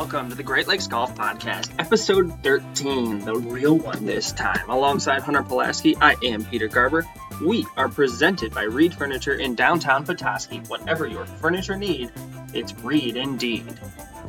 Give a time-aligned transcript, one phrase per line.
[0.00, 4.70] Welcome to the Great Lakes Golf Podcast, episode 13, the real one this time.
[4.70, 7.04] Alongside Hunter Pulaski, I am Peter Garber.
[7.44, 10.60] We are presented by Reed Furniture in downtown Petoskey.
[10.68, 12.10] Whatever your furniture need,
[12.54, 13.78] it's Reed indeed.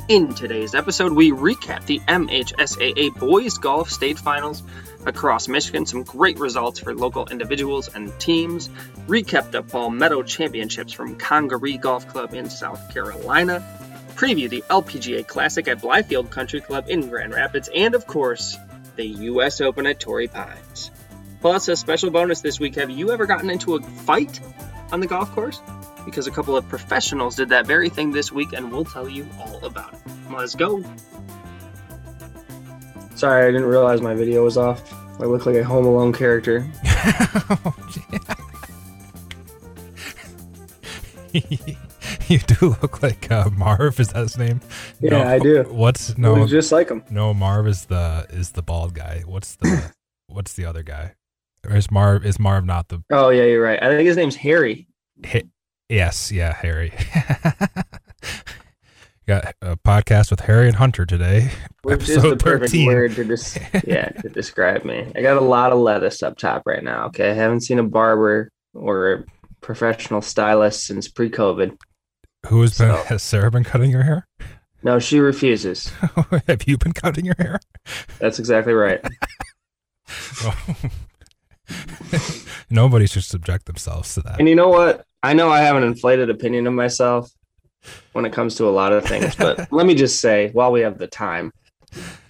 [0.09, 4.63] In today's episode, we recap the MHSAA Boys Golf State Finals
[5.05, 8.69] across Michigan, some great results for local individuals and teams,
[9.07, 13.65] recap the Palmetto Championships from Congaree Golf Club in South Carolina,
[14.21, 18.55] preview the LPGA Classic at Blythefield Country Club in Grand Rapids, and of course,
[18.95, 19.59] the U.S.
[19.61, 20.91] Open at Torrey Pines.
[21.39, 24.39] Plus, a special bonus this week have you ever gotten into a fight
[24.91, 25.59] on the golf course?
[26.05, 29.27] Because a couple of professionals did that very thing this week, and we'll tell you
[29.39, 29.99] all about it.
[30.31, 30.83] Let's go.
[33.15, 34.93] Sorry, I didn't realize my video was off.
[35.19, 36.69] I look like a Home Alone character.
[41.33, 41.79] Oh,
[42.31, 43.99] you do look like uh, Marv.
[43.99, 44.61] Is that his name?
[44.99, 45.63] Yeah, I do.
[45.63, 46.35] What's no?
[46.35, 47.03] Looks just like him.
[47.09, 49.23] No, Marv is the is the bald guy.
[49.25, 49.93] What's the
[50.27, 51.15] what's the other guy?
[51.67, 53.03] Or is Marv is Marv not the?
[53.11, 53.81] Oh yeah, you're right.
[53.81, 54.87] I think his name's Harry.
[55.89, 56.93] Yes, yeah, Harry.
[59.27, 61.51] Got a podcast with Harry and Hunter today.
[61.83, 65.11] Which is the perfect word to des- yeah to describe me.
[65.15, 67.05] I got a lot of lettuce up top right now.
[67.07, 69.23] Okay, I haven't seen a barber or a
[69.61, 71.77] professional stylist since pre-COVID.
[72.47, 72.87] Who has so.
[72.87, 74.27] been has Sarah been cutting your hair?
[74.83, 75.87] No, she refuses.
[76.47, 77.59] Have you been cutting your hair?
[78.19, 78.99] That's exactly right.
[82.69, 84.39] Nobody should subject themselves to that.
[84.39, 85.05] And you know what?
[85.21, 87.29] I know I have an inflated opinion of myself
[88.13, 90.81] when it comes to a lot of things, but let me just say, while we
[90.81, 91.51] have the time,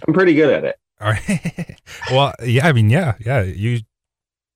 [0.05, 0.75] I'm pretty good at it.
[0.99, 1.79] All right.
[2.11, 3.43] well, yeah, I mean, yeah, yeah.
[3.43, 3.79] You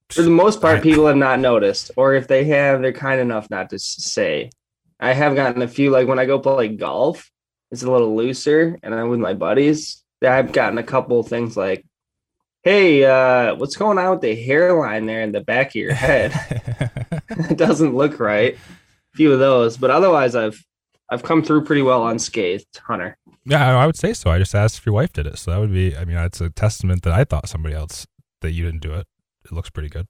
[0.09, 3.49] for the most part, people have not noticed, or if they have, they're kind enough
[3.49, 4.51] not to say.
[4.99, 7.29] I have gotten a few, like when I go play golf,
[7.71, 10.03] it's a little looser, and I'm with my buddies.
[10.21, 11.85] I've gotten a couple things like,
[12.63, 16.31] "Hey, uh, what's going on with the hairline there in the back of your head?
[17.29, 20.63] it doesn't look right." A few of those, but otherwise, I've
[21.09, 23.17] I've come through pretty well unscathed, Hunter.
[23.45, 24.31] Yeah, I would say so.
[24.31, 25.95] I just asked if your wife did it, so that would be.
[25.95, 28.07] I mean, it's a testament that I thought somebody else
[28.41, 29.07] that you didn't do it
[29.45, 30.07] it looks pretty good.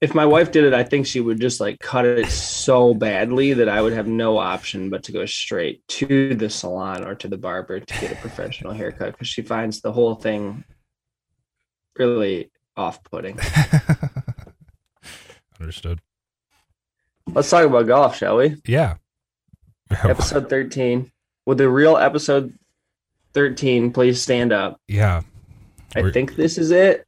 [0.00, 3.54] If my wife did it, I think she would just like cut it so badly
[3.54, 7.28] that I would have no option but to go straight to the salon or to
[7.28, 10.64] the barber to get a professional haircut because she finds the whole thing
[11.96, 13.40] really off-putting.
[15.60, 16.00] Understood.
[17.32, 18.56] Let's talk about golf, shall we?
[18.66, 18.96] Yeah.
[19.90, 21.10] episode 13.
[21.46, 22.52] Would the real episode
[23.32, 24.80] 13 please stand up?
[24.88, 25.22] Yeah.
[25.94, 26.12] I We're...
[26.12, 27.06] think this is it.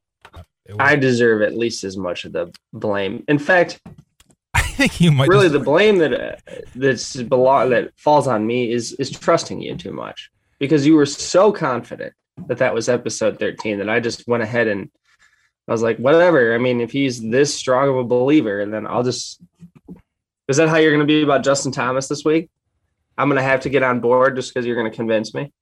[0.78, 3.24] I deserve at least as much of the blame.
[3.28, 3.80] In fact,
[4.54, 6.36] I think you might really the blame that uh,
[6.74, 11.06] that's belong that falls on me is is trusting you too much because you were
[11.06, 12.12] so confident
[12.46, 14.90] that that was episode 13 that I just went ahead and
[15.68, 16.54] I was like, whatever.
[16.54, 19.40] I mean, if he's this strong of a believer, and then I'll just.
[20.48, 22.48] Is that how you're going to be about Justin Thomas this week?
[23.18, 25.52] I'm going to have to get on board just because you're going to convince me.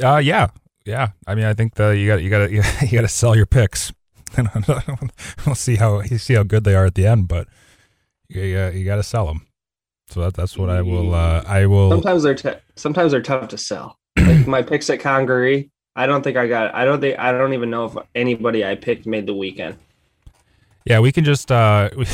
[0.00, 0.48] Uh, yeah,
[0.84, 1.08] yeah.
[1.26, 2.52] I mean, I think the, you got you got to
[2.86, 3.92] you got to sell your picks.
[5.46, 7.48] we'll see how you see how good they are at the end, but
[8.28, 9.46] you you, you got to sell them.
[10.08, 11.14] So that, that's what I will.
[11.14, 11.90] Uh, I will.
[11.90, 13.98] Sometimes they're t- sometimes they're tough to sell.
[14.16, 16.74] Like my picks at Congaree, I don't think I got.
[16.74, 19.76] I don't think I don't even know if anybody I picked made the weekend.
[20.84, 22.06] Yeah, we can just uh, we,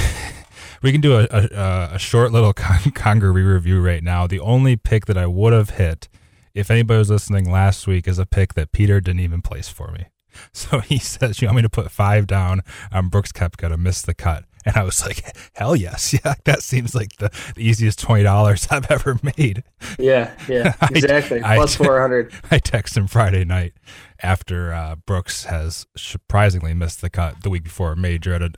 [0.82, 4.26] we can do a, a, a short little con- Congaree review right now.
[4.26, 6.08] The only pick that I would have hit,
[6.54, 9.90] if anybody was listening last week, is a pick that Peter didn't even place for
[9.92, 10.06] me.
[10.52, 12.62] So he says, You want me to put five down
[12.92, 14.44] on Brooks Koepka to miss the cut?
[14.64, 15.24] And I was like,
[15.54, 16.14] Hell yes.
[16.24, 19.64] Yeah, that seems like the, the easiest $20 I've ever made.
[19.98, 21.42] Yeah, yeah, exactly.
[21.42, 22.32] I, Plus 400.
[22.50, 23.74] I text him Friday night
[24.22, 28.50] after uh, Brooks has surprisingly missed the cut the week before a major at a,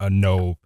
[0.00, 0.56] a, a no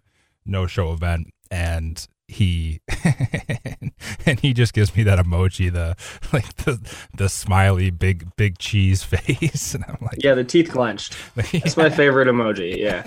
[0.45, 1.27] no show event.
[1.49, 2.79] And he
[4.25, 5.95] and he just gives me that emoji the
[6.31, 6.79] like the
[7.17, 11.15] the smiley big big cheese face and i'm like yeah the teeth clenched.
[11.35, 13.05] That's my favorite emoji yeah.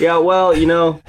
[0.00, 1.02] Yeah well you know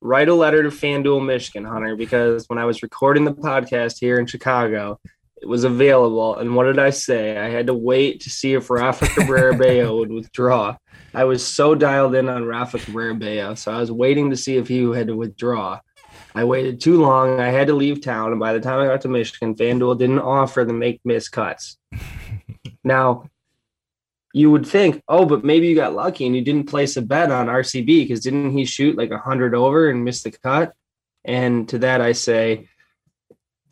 [0.00, 4.18] write a letter to fanduel michigan hunter because when i was recording the podcast here
[4.18, 5.00] in chicago
[5.40, 7.38] it was available and what did i say?
[7.38, 10.76] I had to wait to see if rafa cabrera bello would withdraw.
[11.14, 14.56] I was so dialed in on rafa cabrera bello so i was waiting to see
[14.56, 15.80] if he had to withdraw
[16.34, 17.40] I waited too long.
[17.40, 18.30] I had to leave town.
[18.30, 21.78] And by the time I got to Michigan, FanDuel didn't offer the make miss cuts.
[22.84, 23.28] now,
[24.34, 27.32] you would think, oh, but maybe you got lucky and you didn't place a bet
[27.32, 30.74] on RCB because didn't he shoot like a hundred over and miss the cut?
[31.24, 32.68] And to that, I say,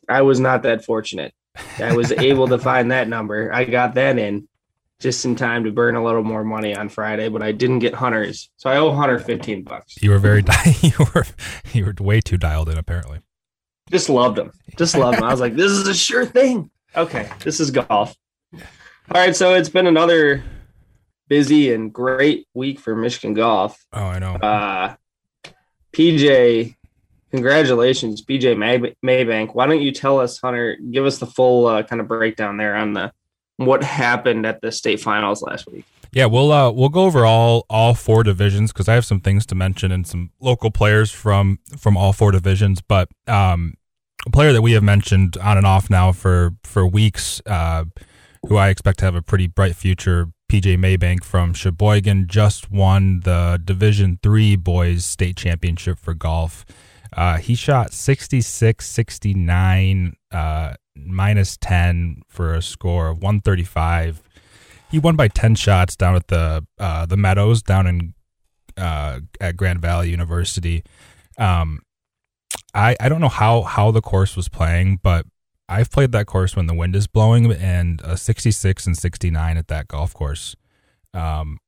[0.08, 1.34] I was not that fortunate.
[1.78, 3.52] I was able to find that number.
[3.52, 4.48] I got that in
[4.98, 7.94] just in time to burn a little more money on Friday, but I didn't get
[7.94, 10.00] Hunter's, so I owe Hunter fifteen bucks.
[10.02, 10.42] You were very
[10.82, 11.26] you were
[11.72, 13.20] you were way too dialed in apparently.
[13.90, 14.50] Just loved him.
[14.76, 15.24] Just loved him.
[15.24, 16.70] I was like, this is a sure thing.
[16.96, 18.16] Okay, this is golf.
[18.52, 18.60] All
[19.20, 20.42] right, so it's been another
[21.28, 23.84] busy and great week for Michigan golf.
[23.92, 24.34] Oh, I know.
[24.34, 24.96] Uh,
[25.92, 26.74] PJ,
[27.30, 29.54] congratulations, PJ May- Maybank.
[29.54, 30.76] Why don't you tell us, Hunter?
[30.76, 33.12] Give us the full uh, kind of breakdown there on the
[33.56, 35.84] what happened at the state finals last week.
[36.12, 39.44] Yeah, we'll uh, we'll go over all all four divisions because I have some things
[39.46, 42.80] to mention and some local players from from all four divisions.
[42.80, 43.74] But um,
[44.26, 47.84] a player that we have mentioned on and off now for for weeks, uh,
[48.48, 53.20] who I expect to have a pretty bright future, PJ Maybank from Cheboygan, just won
[53.20, 56.64] the Division Three boys state championship for golf.
[57.12, 64.22] Uh, he shot 66, 69, uh, minus 10 for a score of 135
[64.90, 68.14] he won by 10 shots down at the uh, the Meadows down in
[68.76, 70.84] uh, at Grand Valley University.
[71.38, 71.80] Um,
[72.74, 75.26] I I don't know how how the course was playing, but
[75.68, 79.68] I've played that course when the wind is blowing, and a 66 and 69 at
[79.68, 80.54] that golf course
[81.12, 81.58] um,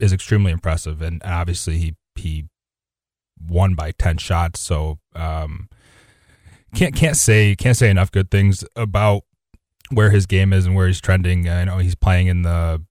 [0.00, 1.00] is extremely impressive.
[1.00, 2.46] And, obviously, he he
[3.40, 5.68] won by 10 shots, so um,
[6.74, 9.22] can't can't say can't say enough good things about
[9.90, 11.48] where his game is and where he's trending.
[11.48, 12.82] I know he's playing in the.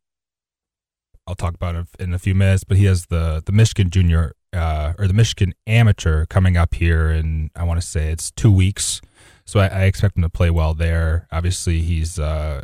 [1.28, 4.34] I'll talk about it in a few minutes, but he has the the Michigan Junior
[4.54, 8.52] uh, or the Michigan Amateur coming up here, and I want to say it's two
[8.52, 9.02] weeks.
[9.46, 11.28] So I, I, expect him to play well there.
[11.32, 12.64] Obviously, he's uh,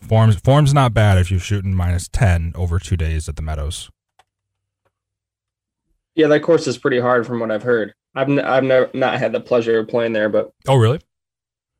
[0.00, 3.90] forms forms not bad if you're shooting minus ten over two days at the Meadows.
[6.14, 7.94] Yeah, that course is pretty hard from what I've heard.
[8.14, 11.00] I've n- I've never not had the pleasure of playing there, but oh really?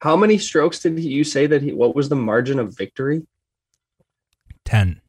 [0.01, 1.73] How many strokes did you say that he?
[1.73, 3.27] What was the margin of victory?
[4.65, 5.01] Ten.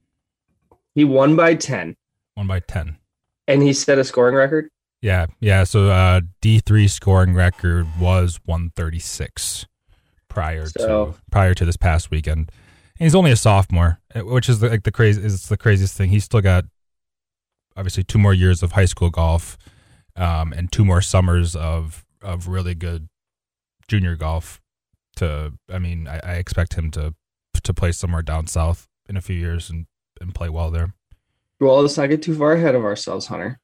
[0.96, 1.96] He won by ten.
[2.36, 2.98] One by ten.
[3.48, 4.70] And he set a scoring record.
[5.02, 5.64] Yeah, yeah.
[5.64, 9.66] So uh, D three scoring record was one thirty six
[10.30, 12.52] prior so, to prior to this past weekend.
[13.00, 16.10] And he's only a sophomore, eh, which is like the crazy is the craziest thing.
[16.10, 16.66] He's still got
[17.76, 19.58] obviously two more years of high school golf,
[20.16, 23.10] um, and two more summers of of really good
[23.88, 24.62] junior golf
[25.16, 27.14] to I mean, I, I, expect him to
[27.64, 29.86] to play somewhere down south in a few years and,
[30.20, 30.94] and play well there.
[31.60, 33.60] Well, let's not get too far ahead of ourselves, Hunter.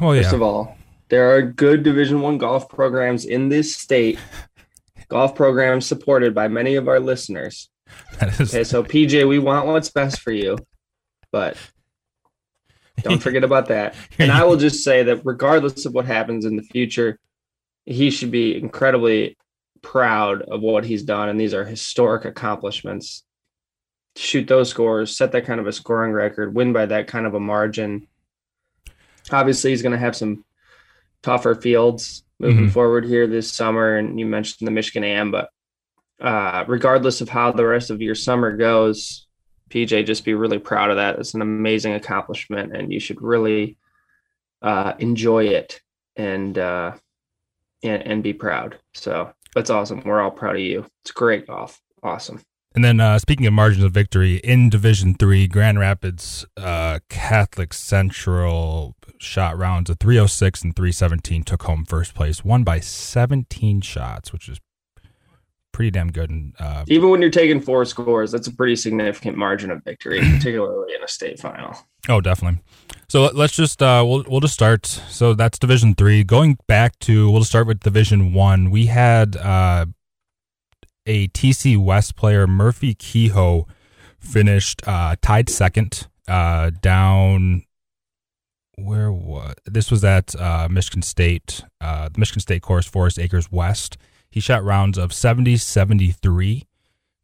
[0.00, 0.22] Well, yeah.
[0.22, 0.76] First of all,
[1.08, 4.18] there are good Division One golf programs in this state.
[5.08, 7.68] golf programs supported by many of our listeners.
[8.22, 10.56] Okay, so PJ, we want what's best for you,
[11.30, 11.56] but
[12.98, 13.94] don't forget about that.
[14.18, 17.18] And I will just say that regardless of what happens in the future,
[17.84, 19.36] he should be incredibly
[19.82, 23.24] proud of what he's done, and these are historic accomplishments.
[24.16, 27.34] Shoot those scores, set that kind of a scoring record, win by that kind of
[27.34, 28.06] a margin.
[29.30, 30.44] Obviously, he's going to have some
[31.22, 32.68] tougher fields moving mm-hmm.
[32.68, 33.96] forward here this summer.
[33.96, 35.48] And you mentioned the Michigan Am, but
[36.20, 39.26] uh, regardless of how the rest of your summer goes,
[39.72, 41.18] PJ, just be really proud of that.
[41.18, 43.76] It's an amazing accomplishment, and you should really
[44.60, 45.80] uh, enjoy it
[46.16, 46.92] and, uh,
[47.82, 48.78] and and be proud.
[48.94, 50.02] So that's awesome.
[50.04, 50.86] We're all proud of you.
[51.02, 51.80] It's great golf.
[52.02, 52.40] Awesome.
[52.74, 57.74] And then uh, speaking of margins of victory in Division Three, Grand Rapids uh, Catholic
[57.74, 64.32] Central shot rounds of 306 and 317 took home first place, won by 17 shots,
[64.32, 64.58] which is
[65.72, 66.30] pretty damn good.
[66.30, 70.20] And uh, even when you're taking four scores, that's a pretty significant margin of victory,
[70.36, 71.76] particularly in a state final.
[72.08, 72.60] Oh, definitely.
[73.08, 74.86] So let's just uh, we'll we'll just start.
[74.86, 76.24] So that's Division Three.
[76.24, 78.70] Going back to we'll start with Division One.
[78.70, 79.86] We had uh,
[81.06, 83.66] a TC West player, Murphy Kehoe,
[84.18, 87.64] finished uh, tied second, uh, down.
[88.76, 89.90] Where was this?
[89.90, 93.98] Was at uh, Michigan State, uh, the Michigan State course, Forest Akers West.
[94.32, 96.66] He shot rounds of 70 73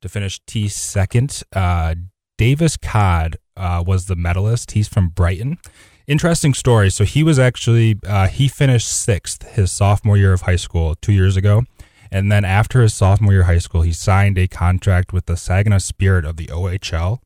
[0.03, 1.43] to finish T second.
[1.55, 1.95] Uh,
[2.37, 4.73] Davis Codd uh, was the medalist.
[4.73, 5.59] He's from Brighton.
[6.07, 6.91] Interesting story.
[6.91, 11.13] So he was actually uh, he finished sixth his sophomore year of high school two
[11.13, 11.65] years ago,
[12.13, 15.37] and then after his sophomore year of high school, he signed a contract with the
[15.37, 17.21] Saginaw Spirit of the OHL.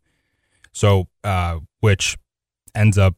[0.73, 2.17] So, uh, which
[2.75, 3.17] ends up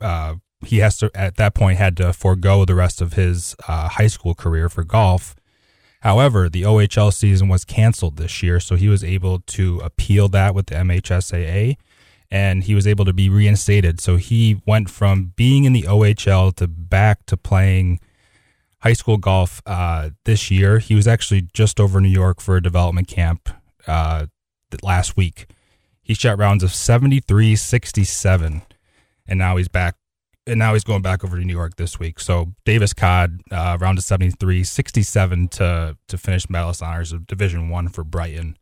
[0.00, 3.88] uh, he has to at that point had to forego the rest of his uh,
[3.88, 5.34] high school career for golf.
[6.00, 10.54] However, the OHL season was canceled this year, so he was able to appeal that
[10.54, 11.76] with the MHSAA
[12.30, 14.00] and he was able to be reinstated.
[14.00, 18.00] So he went from being in the OHL to back to playing
[18.78, 20.78] high school golf uh, this year.
[20.78, 23.50] He was actually just over New York for a development camp
[23.86, 24.26] uh,
[24.82, 25.46] last week.
[26.02, 28.62] He shot rounds of 73, 67,
[29.26, 29.96] and now he's back.
[30.46, 32.18] And now he's going back over to New York this week.
[32.18, 37.68] So Davis Codd, uh, round of 73, 67 to to finish medalist honors of Division
[37.68, 38.56] One for Brighton.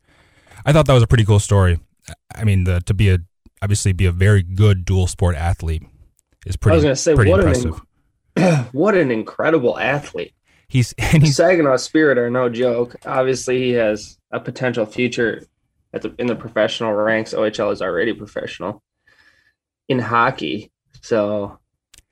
[0.65, 1.79] I thought that was a pretty cool story.
[2.35, 3.19] I mean, the, to be a
[3.61, 5.83] obviously be a very good dual sport athlete
[6.45, 6.73] is pretty.
[6.73, 7.81] I was going to say what impressive.
[8.35, 10.33] An, what an incredible athlete!
[10.67, 12.95] He's and he's Saginaw Spirit are no joke.
[13.05, 15.45] Obviously, he has a potential future
[15.93, 17.33] at the in the professional ranks.
[17.33, 18.81] OHL is already professional
[19.87, 20.71] in hockey,
[21.01, 21.57] so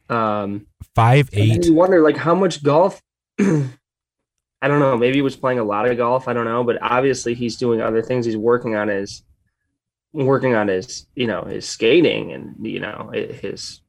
[0.10, 1.66] um, five eight.
[1.66, 3.02] You wonder like how much golf.
[3.40, 4.98] I don't know.
[4.98, 6.28] Maybe he was playing a lot of golf.
[6.28, 8.26] I don't know, but obviously he's doing other things.
[8.26, 9.24] He's working on his
[10.14, 13.82] working on his you know his skating and you know his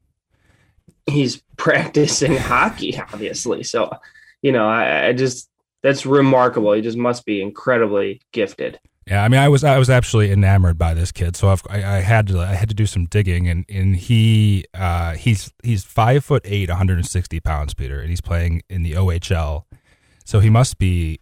[1.07, 3.89] he's practicing hockey obviously so
[4.41, 5.49] you know I, I, just
[5.81, 9.89] that's remarkable he just must be incredibly gifted yeah i mean i was i was
[9.89, 12.85] absolutely enamored by this kid so I've, I, I had to i had to do
[12.85, 18.09] some digging and and he uh he's he's five foot eight 160 pounds peter and
[18.09, 19.65] he's playing in the ohl
[20.25, 21.19] so he must be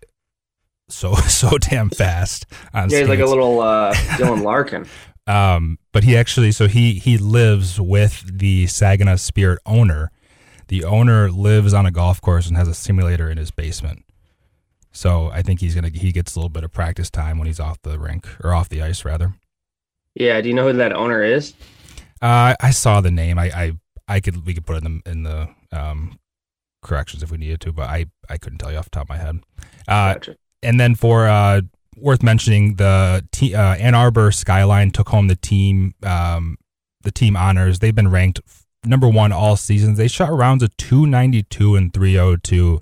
[0.90, 2.46] so so damn fast.
[2.74, 4.86] On yeah, he's like a little uh, Dylan Larkin.
[5.26, 10.12] um, but he actually, so he he lives with the Saginaw Spirit owner.
[10.68, 14.04] The owner lives on a golf course and has a simulator in his basement.
[14.98, 17.60] So I think he's gonna he gets a little bit of practice time when he's
[17.60, 19.34] off the rink or off the ice rather.
[20.16, 21.54] Yeah, do you know who that owner is?
[22.22, 23.38] Uh, I saw the name.
[23.38, 23.72] I, I
[24.08, 26.18] I could we could put it in the in the um,
[26.82, 29.10] corrections if we needed to, but I I couldn't tell you off the top of
[29.10, 29.40] my head.
[29.88, 31.62] Uh, gotcha and then for uh,
[31.96, 36.58] worth mentioning, the t- uh, Ann Arbor Skyline took home the team um,
[37.02, 37.80] the team honors.
[37.80, 38.42] They've been ranked
[38.84, 39.98] number one all seasons.
[39.98, 42.82] They shot rounds of 292 and 302.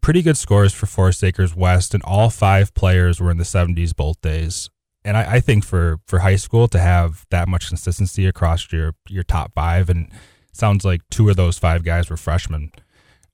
[0.00, 3.94] Pretty good scores for Forest Akers West, and all five players were in the 70s
[3.94, 4.70] both days.
[5.04, 8.94] And I, I think for, for high school to have that much consistency across your,
[9.08, 10.10] your top five, and
[10.52, 12.72] sounds like two of those five guys were freshmen,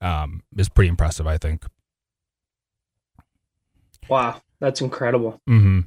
[0.01, 1.65] um, is pretty impressive, I think.
[4.09, 5.41] Wow, that's incredible.
[5.49, 5.81] Mm-hmm.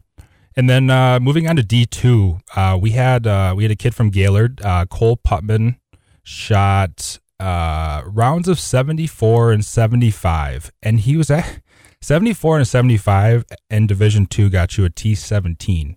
[0.56, 3.76] And then uh, moving on to D two, uh, we had uh, we had a
[3.76, 5.78] kid from Gaylord, uh, Cole Putman,
[6.22, 11.60] shot uh, rounds of seventy four and seventy five, and he was at
[12.00, 13.44] seventy four and seventy five.
[13.68, 15.96] And Division two got you a T seventeen.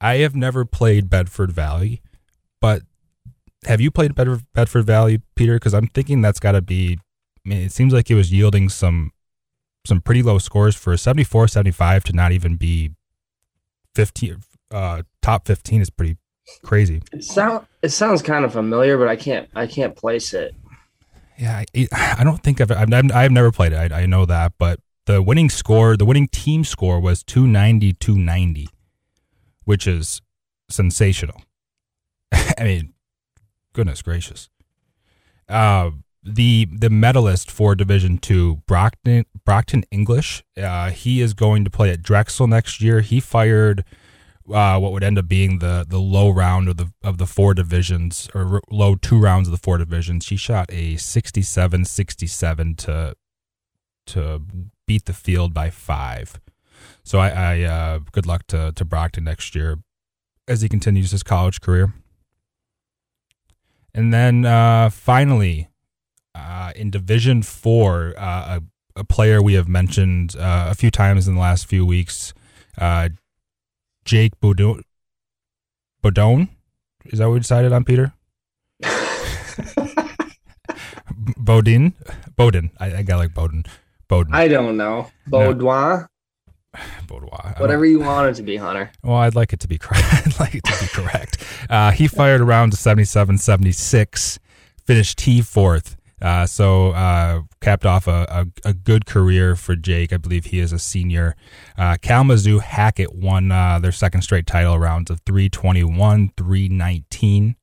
[0.00, 2.00] I have never played Bedford Valley,
[2.60, 2.82] but
[3.66, 5.54] have you played Bedford Valley, Peter?
[5.54, 6.98] Because I'm thinking that's got to be.
[7.44, 9.12] I mean, it seems like it was yielding some
[9.86, 12.92] some pretty low scores for 74, 75 to not even be
[13.96, 16.16] 15, uh, top 15 is pretty
[16.64, 17.02] crazy.
[17.12, 20.54] It sound it sounds kind of familiar, but I can't I can't place it.
[21.38, 23.92] Yeah, I, don't think I've, I've I've never played it.
[23.92, 28.68] I, I know that, but the winning score, the winning team score was 290 290,
[29.64, 30.20] which is
[30.68, 31.42] sensational.
[32.32, 32.94] I mean,
[33.72, 34.48] goodness gracious.
[35.48, 35.90] Uh,
[36.22, 40.44] the the medalist for Division Two, Brockton Brockton English.
[40.56, 43.00] Uh, he is going to play at Drexel next year.
[43.00, 43.84] He fired
[44.52, 47.54] uh, what would end up being the the low round of the of the four
[47.54, 50.24] divisions or low two rounds of the four divisions.
[50.24, 53.14] She shot a 67-67 to
[54.06, 54.42] to
[54.86, 56.40] beat the field by five.
[57.04, 59.78] So I, I uh, good luck to to Brockton next year
[60.48, 61.92] as he continues his college career.
[63.94, 65.68] And then uh, finally,
[66.34, 68.60] uh, in Division Four, uh,
[68.96, 72.32] a, a, player we have mentioned uh, a few times in the last few weeks,
[74.04, 74.82] Jake Bodone.
[76.02, 76.48] Bodone,
[77.06, 78.12] is that what we decided on, Peter?
[81.38, 81.92] Bodin,
[82.36, 82.70] Bowden.
[82.78, 83.64] I, I got like Bowden.
[84.08, 84.34] Bowden.
[84.34, 85.10] I don't know.
[85.28, 86.08] Baudouin.
[87.06, 87.54] Boudoir.
[87.58, 88.90] Whatever you want it to be, Hunter.
[89.02, 90.04] Well, I'd like it to be correct.
[90.12, 91.44] I'd like it to be correct.
[91.68, 94.38] Uh, he fired around to 77 76,
[94.84, 95.96] finished T fourth.
[96.22, 100.12] Uh, so uh, capped off a, a, a, good career for Jake.
[100.12, 101.34] I believe he is a senior.
[101.76, 107.56] Uh, Kalamazoo Hackett won uh, their second straight title rounds of 321, 319.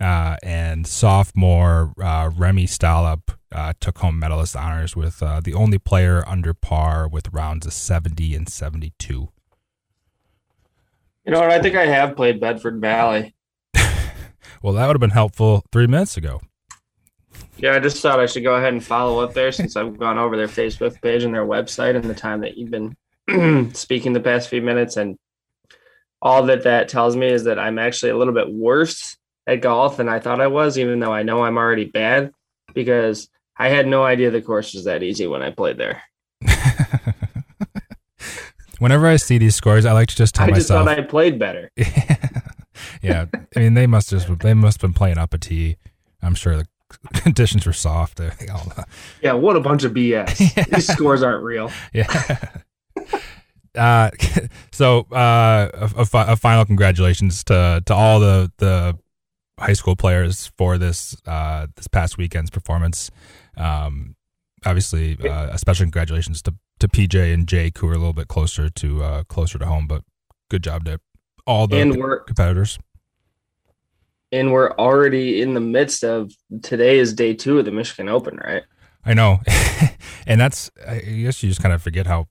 [0.00, 6.24] Uh, and sophomore uh, Remy Stallup uh, took home medalist honors with the only player
[6.26, 9.28] under par with rounds of 70 and 72.
[11.24, 11.52] You know what?
[11.52, 13.36] I think I have played Bedford Valley.
[14.60, 16.40] well, that would have been helpful three minutes ago.
[17.58, 20.18] Yeah, I just thought I should go ahead and follow up there since I've gone
[20.18, 22.96] over their Facebook page and their website and the time that you've been
[23.74, 24.96] speaking the past few minutes.
[24.96, 25.16] And
[26.20, 29.16] all that that tells me is that I'm actually a little bit worse
[29.46, 32.32] at golf than I thought I was, even though I know I'm already bad
[32.74, 36.02] because I had no idea the course was that easy when I played there.
[38.78, 40.56] Whenever I see these scores, I like to just tell myself.
[40.56, 40.88] I just myself.
[40.88, 41.70] thought I played better.
[43.02, 45.76] yeah, I mean they must just they must have been playing up a tee.
[46.20, 46.66] I'm sure the
[47.14, 48.20] conditions were soft.
[48.20, 48.84] I think all the-
[49.22, 50.70] Yeah, what a bunch of BS.
[50.74, 51.70] These scores aren't real.
[51.92, 52.38] Yeah.
[53.76, 54.10] uh,
[54.70, 58.98] so uh, a, a, fi- a final congratulations to to all the the
[59.58, 63.10] high school players for this uh, this past weekend's performance.
[63.56, 64.16] Um,
[64.66, 68.28] obviously, uh, a special congratulations to to PJ and Jake who are a little bit
[68.28, 70.02] closer to uh, closer to home, but
[70.50, 71.00] good job to
[71.46, 72.78] all the And we're competitors.
[74.32, 78.38] And we're already in the midst of today is day two of the Michigan Open,
[78.38, 78.62] right?
[79.04, 79.40] I know,
[80.26, 82.28] and that's I guess you just kind of forget how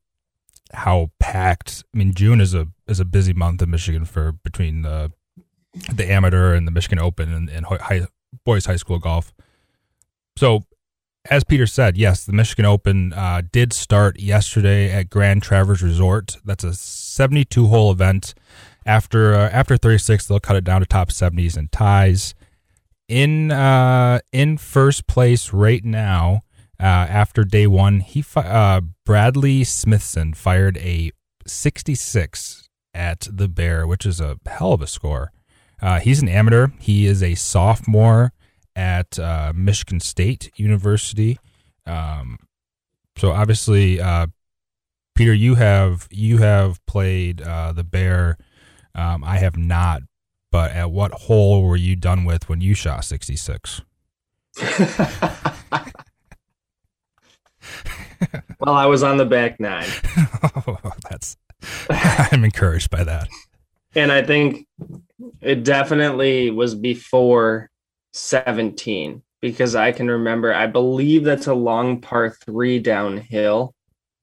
[0.74, 1.84] how packed.
[1.93, 5.12] I mean, June is a is a busy month in Michigan for between the
[5.93, 8.08] the amateur and the Michigan Open and, and high,
[8.43, 9.34] boys high school golf.
[10.38, 10.63] So,
[11.29, 16.38] as Peter said, yes, the Michigan Open uh, did start yesterday at Grand Traverse Resort.
[16.43, 18.34] That's a 72 hole event.
[18.86, 22.34] After uh, after 36, they'll cut it down to top 70s and ties.
[23.08, 26.42] In uh, in first place right now,
[26.80, 31.12] uh, after day one, he fi- uh, Bradley Smithson fired a
[31.46, 35.32] 66 at the Bear, which is a hell of a score.
[35.82, 36.68] Uh, he's an amateur.
[36.80, 38.34] He is a sophomore
[38.76, 41.38] at uh, Michigan State University.
[41.86, 42.38] Um,
[43.18, 44.28] so obviously, uh,
[45.16, 48.38] Peter, you have you have played uh, the Bear.
[48.95, 50.03] Um, I have not.
[50.51, 53.81] But at what hole were you done with when you shot 66?
[58.60, 59.88] well, I was on the back nine.
[61.10, 61.38] That's
[61.89, 63.29] I'm encouraged by that.
[63.95, 64.67] And I think
[65.41, 67.69] it definitely was before
[68.13, 73.73] 17 because I can remember, I believe that's a long par three downhill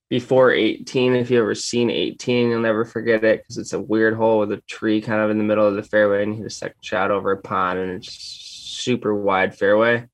[0.08, 1.16] before 18.
[1.16, 4.52] If you ever seen 18, you'll never forget it because it's a weird hole with
[4.52, 6.82] a tree kind of in the middle of the fairway and you hit a second
[6.82, 10.06] shot over a pond and it's super wide fairway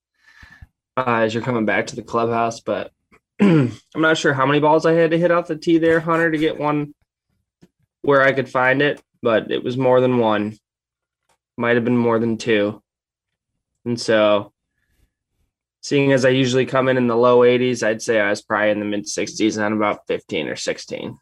[0.96, 2.60] uh, as you're coming back to the clubhouse.
[2.60, 2.90] But
[3.40, 6.30] I'm not sure how many balls I had to hit off the tee there, Hunter,
[6.30, 6.94] to get one
[8.02, 10.58] where I could find it, but it was more than one.
[11.56, 12.82] Might have been more than two.
[13.84, 14.52] And so,
[15.84, 18.70] seeing as I usually come in in the low 80s, I'd say I was probably
[18.70, 21.18] in the mid 60s and I'm about 15 or 16.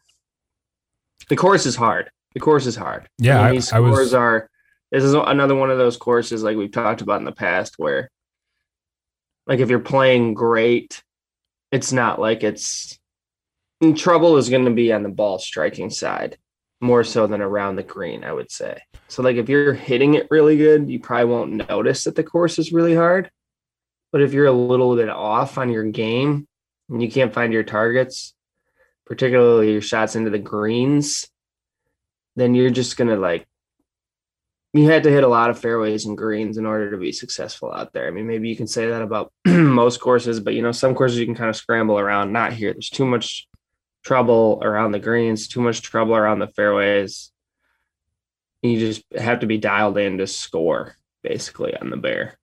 [1.27, 2.09] The course is hard.
[2.33, 3.09] The course is hard.
[3.17, 4.49] Yeah, I mean, I- these I was- scores are.
[4.89, 8.09] This is another one of those courses like we've talked about in the past where,
[9.47, 11.03] like, if you're playing great,
[11.71, 12.97] it's not like it's
[13.97, 16.37] trouble is going to be on the ball striking side
[16.79, 18.81] more so than around the green, I would say.
[19.09, 22.59] So, like, if you're hitting it really good, you probably won't notice that the course
[22.59, 23.29] is really hard.
[24.13, 26.47] But if you're a little bit off on your game
[26.87, 28.35] and you can't find your targets,
[29.07, 31.27] particularly your shots into the greens,
[32.35, 33.47] then you're just going to like,
[34.71, 37.73] you had to hit a lot of fairways and greens in order to be successful
[37.73, 38.07] out there.
[38.07, 41.17] I mean, maybe you can say that about most courses, but you know, some courses
[41.17, 42.31] you can kind of scramble around.
[42.31, 42.71] Not here.
[42.71, 43.47] There's too much
[44.03, 47.31] trouble around the greens, too much trouble around the fairways.
[48.61, 52.37] You just have to be dialed in to score basically on the bear.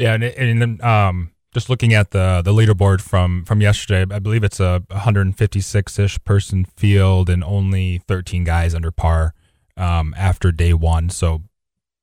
[0.00, 4.18] Yeah, and, and then um, just looking at the the leaderboard from from yesterday, I
[4.18, 9.34] believe it's a 156 ish person field and only 13 guys under par
[9.76, 11.10] um, after day one.
[11.10, 11.42] So,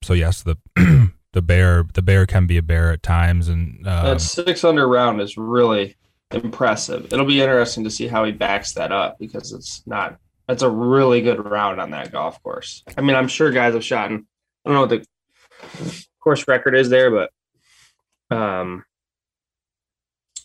[0.04, 0.58] so yes, the
[1.34, 4.88] the bear the bear can be a bear at times, and um, That six under
[4.88, 5.96] round is really
[6.32, 7.12] impressive.
[7.12, 10.20] It'll be interesting to see how he backs that up because it's not.
[10.48, 12.84] That's a really good round on that golf course.
[12.96, 14.12] I mean, I'm sure guys have shot.
[14.12, 14.28] In,
[14.66, 17.32] I don't know what the course record is there, but
[18.32, 18.84] um,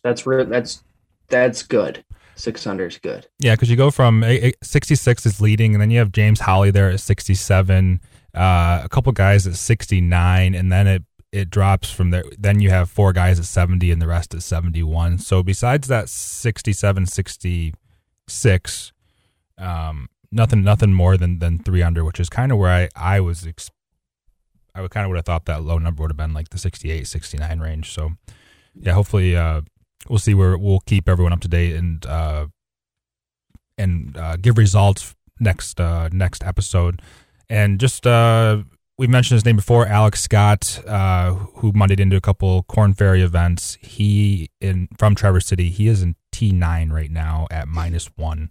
[0.04, 0.82] that's re- that's
[1.28, 2.04] that's good.
[2.34, 3.28] Six under is good.
[3.38, 6.40] Yeah, because you go from a- a- 66 is leading, and then you have James
[6.40, 8.00] Holly there at 67,
[8.34, 12.24] uh, a couple guys at 69, and then it it drops from there.
[12.38, 15.18] Then you have four guys at 70, and the rest at 71.
[15.18, 18.92] So besides that 67, 66,
[19.58, 23.20] um, nothing nothing more than than three under, which is kind of where I I
[23.20, 23.46] was.
[23.46, 23.70] Ex-
[24.74, 26.58] I would kind of would have thought that low number would have been like the
[26.58, 27.92] 68, 69 range.
[27.92, 28.12] So
[28.74, 29.36] yeah, hopefully.
[29.36, 29.62] Uh,
[30.08, 32.46] we'll see where we'll keep everyone up to date and uh,
[33.78, 37.02] and uh, give results next uh, next episode.
[37.48, 38.62] And just uh,
[38.98, 43.22] we mentioned his name before, Alex Scott, uh, who muddied into a couple Korn Ferry
[43.22, 43.78] events.
[43.80, 45.70] He in from Traverse City.
[45.70, 48.50] He is in T nine right now at minus one.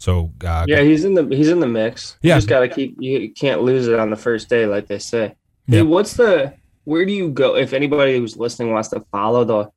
[0.00, 2.18] So uh, Yeah, he's in the he's in the mix.
[2.22, 2.34] Yeah.
[2.34, 2.96] You just gotta keep.
[2.98, 5.36] You can't lose it on the first day, like they say.
[5.66, 5.78] Yeah.
[5.78, 6.54] Hey, what's the?
[6.84, 9.70] Where do you go if anybody who's listening wants to follow the?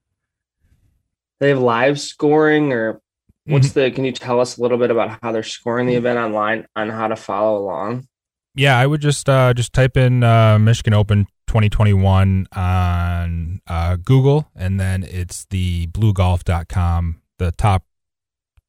[1.39, 3.01] They have live scoring, or
[3.45, 3.91] What's the?
[3.91, 6.89] Can you tell us a little bit about how they're scoring the event online on
[6.89, 8.07] how to follow along?
[8.55, 14.49] Yeah, I would just uh, just type in uh, Michigan Open 2021 on uh, Google,
[14.55, 17.83] and then it's the bluegolf.com, the top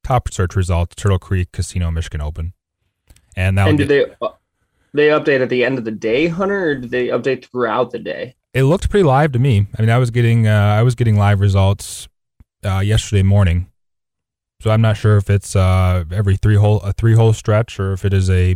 [0.05, 2.53] top search results, Turtle Creek Casino Michigan Open,
[3.35, 3.67] and that.
[3.67, 4.29] And did they uh,
[4.93, 7.99] they update at the end of the day, Hunter, or did they update throughout the
[7.99, 8.35] day?
[8.53, 9.67] It looked pretty live to me.
[9.77, 12.07] I mean, I was getting uh, I was getting live results
[12.63, 13.71] uh, yesterday morning,
[14.61, 17.93] so I'm not sure if it's uh, every three hole a three hole stretch or
[17.93, 18.55] if it is a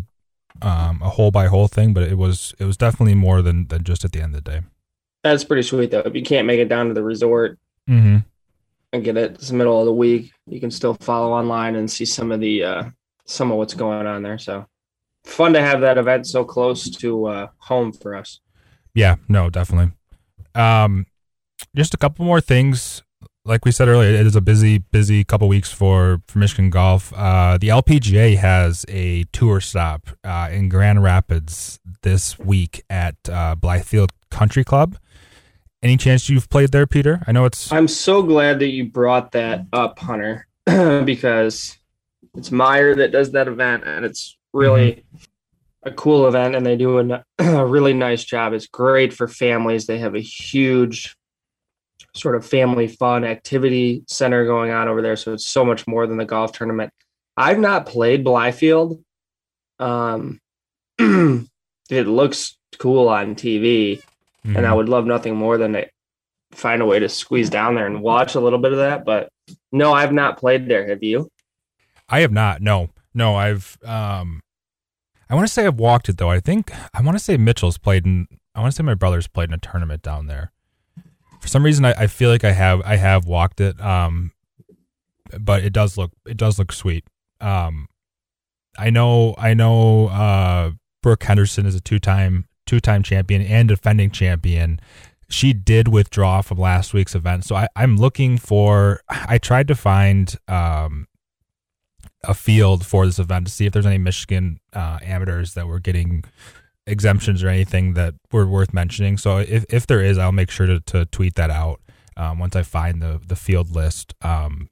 [0.62, 1.94] um, a hole by hole thing.
[1.94, 4.52] But it was it was definitely more than than just at the end of the
[4.52, 4.62] day.
[5.24, 6.04] That's pretty sweet though.
[6.06, 7.60] If you can't make it down to the resort
[7.90, 8.18] Mm-hmm.
[8.94, 11.90] And get it, it's the middle of the week, you can still follow online and
[11.90, 12.84] see some of the uh,
[13.26, 14.38] some of what's going on there.
[14.38, 14.66] So
[15.24, 18.40] fun to have that event so close to uh, home for us.
[18.94, 19.94] Yeah, no, definitely.
[20.56, 21.06] Um,
[21.76, 23.04] just a couple more things.
[23.46, 27.14] Like we said earlier, it is a busy, busy couple weeks for, for Michigan golf.
[27.16, 33.56] Uh, the LPGA has a tour stop uh, in Grand Rapids this week at uh,
[33.56, 34.98] Blythefield Country Club.
[35.82, 37.22] Any chance you've played there, Peter?
[37.26, 41.78] I know it's I'm so glad that you brought that up, Hunter, because
[42.36, 45.06] it's Meijer that does that event, and it's really
[45.84, 47.00] a cool event, and they do
[47.40, 48.52] a really nice job.
[48.52, 49.86] It's great for families.
[49.86, 51.16] They have a huge
[52.14, 56.08] sort of family fun activity center going on over there, so it's so much more
[56.08, 56.92] than the golf tournament.
[57.38, 59.02] I've not played Blythefield.
[59.80, 60.42] Um,
[61.00, 64.02] it looks cool on TV
[64.44, 64.66] and Mm-hmm.
[64.66, 65.90] I would love nothing more than to
[66.52, 69.06] find a way to squeeze down there and watch a little bit of that.
[69.06, 69.30] But
[69.72, 70.88] no, I've not played there.
[70.88, 71.30] Have you?
[72.08, 72.62] I have not.
[72.62, 73.36] No, no.
[73.36, 73.78] I've.
[73.86, 74.42] Um,
[75.30, 76.30] I want to say I've walked it though.
[76.32, 78.28] I think I want to say Mitchell's played in.
[78.56, 80.52] I want to say my brother's played in a tournament down there.
[81.40, 82.82] For some reason, I, I feel like I have.
[82.84, 83.80] I have walked it.
[83.80, 84.32] Um,
[85.40, 86.12] but it does look.
[86.26, 87.06] It does look sweet.
[87.40, 87.88] Um,
[88.78, 89.36] I know.
[89.38, 90.08] I know.
[90.08, 90.72] Uh,
[91.04, 91.82] Brooke Henderson is a
[92.70, 94.80] two-time two-time champion and defending champion.
[95.28, 99.02] She did withdraw from last week's event, so I, I'm looking for.
[99.10, 101.08] I tried to find um,
[102.24, 105.80] a field for this event to see if there's any Michigan uh, amateurs that were
[105.80, 106.24] getting
[106.88, 109.18] exemptions or anything that were worth mentioning.
[109.18, 111.80] So if, if there is, I'll make sure to, to tweet that out
[112.18, 114.14] um, once I find the the field list.
[114.22, 114.70] Um,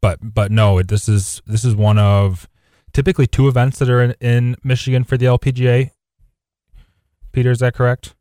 [0.00, 2.48] but but no, this is this is one of
[2.92, 5.90] typically two events that are in, in Michigan for the LPGA.
[7.32, 8.14] Peter, is that correct?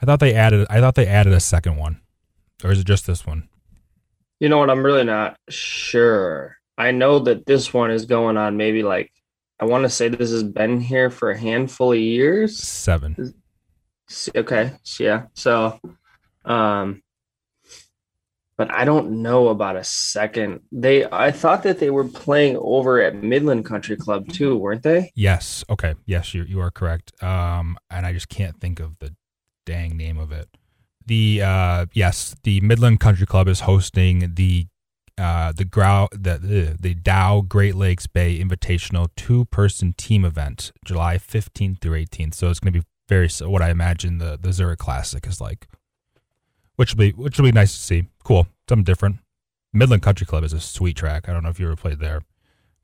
[0.00, 0.66] I thought they added.
[0.68, 2.00] I thought they added a second one,
[2.62, 3.48] or is it just this one?
[4.40, 4.70] You know what?
[4.70, 6.56] I'm really not sure.
[6.76, 9.12] I know that this one is going on maybe like
[9.60, 12.58] I want to say this has been here for a handful of years.
[12.58, 13.34] Seven.
[14.34, 15.26] Okay, yeah.
[15.34, 15.80] So,
[16.44, 17.02] um,
[18.56, 20.60] but I don't know about a second.
[20.70, 25.12] They, I thought that they were playing over at Midland Country Club too, weren't they?
[25.14, 25.64] Yes.
[25.68, 25.94] Okay.
[26.06, 27.12] Yes, you you are correct.
[27.22, 29.14] Um, and I just can't think of the
[29.66, 30.48] dang name of it.
[31.06, 34.66] The uh, yes, the Midland Country Club is hosting the
[35.16, 41.18] uh the Grow the the, Dow Great Lakes Bay Invitational two person team event, July
[41.18, 42.34] fifteenth through eighteenth.
[42.34, 45.68] So it's going to be very what I imagine the the Zurich Classic is like,
[46.76, 48.06] which will be which will be nice to see.
[48.24, 49.16] Cool, something different.
[49.72, 51.28] Midland Country Club is a sweet track.
[51.28, 52.22] I don't know if you ever played there,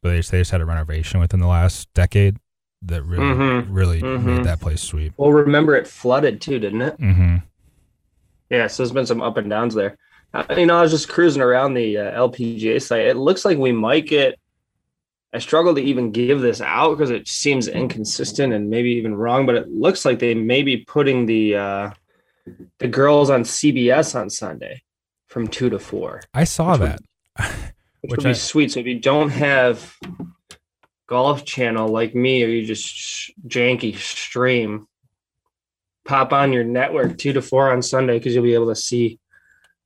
[0.03, 2.37] but they just, they just had a renovation within the last decade
[2.83, 3.66] that really Mhm.
[3.70, 4.24] really Mhm.
[4.24, 5.12] made that place sweet.
[5.16, 6.98] Well, remember it flooded too, didn't it?
[7.00, 7.37] Mm-hmm.
[8.50, 9.96] Yeah, so there's been some up and downs there.
[10.35, 13.07] Uh, you know, I was just cruising around the uh, LPGA site.
[13.07, 14.37] It looks like we might get.
[15.33, 19.46] I struggle to even give this out because it seems inconsistent and maybe even wrong.
[19.46, 21.90] But it looks like they may be putting the uh,
[22.78, 24.82] the girls on CBS on Sunday
[25.28, 27.00] from two to four, I saw Which would- that.
[28.02, 28.72] which, Which would be sweet.
[28.72, 29.94] So if you don't have
[31.06, 34.86] Golf Channel like me, or you just sh- janky stream,
[36.04, 39.18] pop on your network two to four on Sunday because you'll be able to see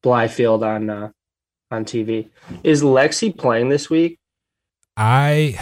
[0.05, 1.11] Blythefield on uh,
[1.71, 2.29] on TV.
[2.63, 4.19] Is Lexi playing this week?
[4.97, 5.59] I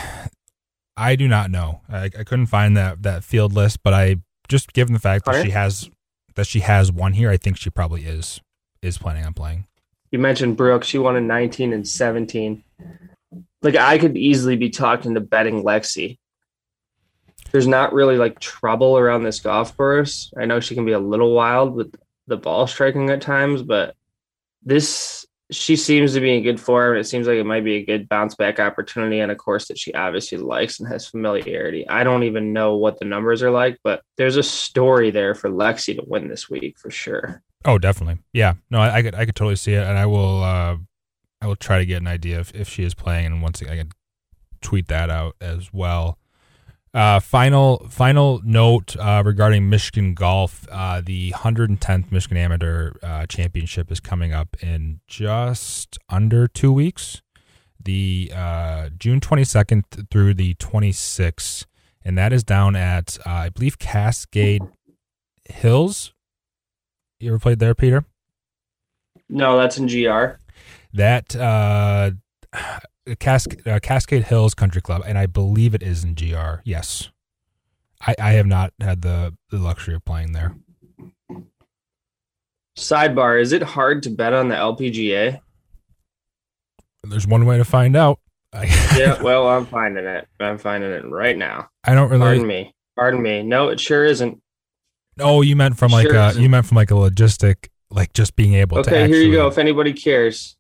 [0.96, 1.80] I do not know.
[1.88, 4.16] I, I couldn't find that that field list, but I
[4.48, 5.46] just given the fact that Alright.
[5.46, 5.88] she has
[6.34, 8.40] that she has one here, I think she probably is
[8.80, 9.66] is planning on playing.
[10.10, 10.84] You mentioned Brooke.
[10.84, 12.62] She won in 19 and 17.
[13.62, 16.18] Like I could easily be talked into betting Lexi.
[17.50, 20.32] There's not really like trouble around this golf course.
[20.36, 21.94] I know she can be a little wild with
[22.26, 23.94] the ball striking at times, but
[24.62, 25.21] this
[25.54, 26.96] she seems to be in good form.
[26.96, 29.78] It seems like it might be a good bounce back opportunity and a course that
[29.78, 31.88] she obviously likes and has familiarity.
[31.88, 35.50] I don't even know what the numbers are like, but there's a story there for
[35.50, 37.42] Lexi to win this week for sure.
[37.64, 38.18] Oh, definitely.
[38.32, 38.54] Yeah.
[38.70, 40.42] No, I, I could I could totally see it, and I will.
[40.42, 40.76] Uh,
[41.40, 43.72] I will try to get an idea if, if she is playing, and once again,
[43.72, 43.90] I can
[44.60, 46.18] tweet that out as well.
[46.94, 53.90] Uh, final final note uh, regarding Michigan golf: uh, the 110th Michigan Amateur uh, Championship
[53.90, 57.22] is coming up in just under two weeks,
[57.83, 61.64] the uh, June 22nd through the 26th,
[62.05, 64.62] and that is down at uh, I believe Cascade
[65.48, 66.12] Hills.
[67.18, 68.05] You ever played there, Peter?
[69.31, 70.37] No, that's in GR.
[70.92, 72.11] That uh,
[73.18, 76.60] Cas- uh, Cascade Hills Country Club, and I believe it is in GR.
[76.64, 77.10] Yes,
[78.06, 80.54] I, I have not had the, the luxury of playing there.
[82.78, 85.40] Sidebar: Is it hard to bet on the LPGA?
[87.04, 88.20] There's one way to find out.
[88.96, 90.28] yeah, well, I'm finding it.
[90.38, 91.70] I'm finding it right now.
[91.84, 92.20] I don't really.
[92.20, 92.74] Pardon me.
[92.96, 93.42] Pardon me.
[93.42, 94.40] No, it sure isn't.
[95.18, 98.36] Oh, you meant from like Sure a you meant from like a logistic, like just
[98.36, 98.88] being able to.
[98.88, 99.46] Okay, here you go.
[99.48, 100.56] If anybody cares,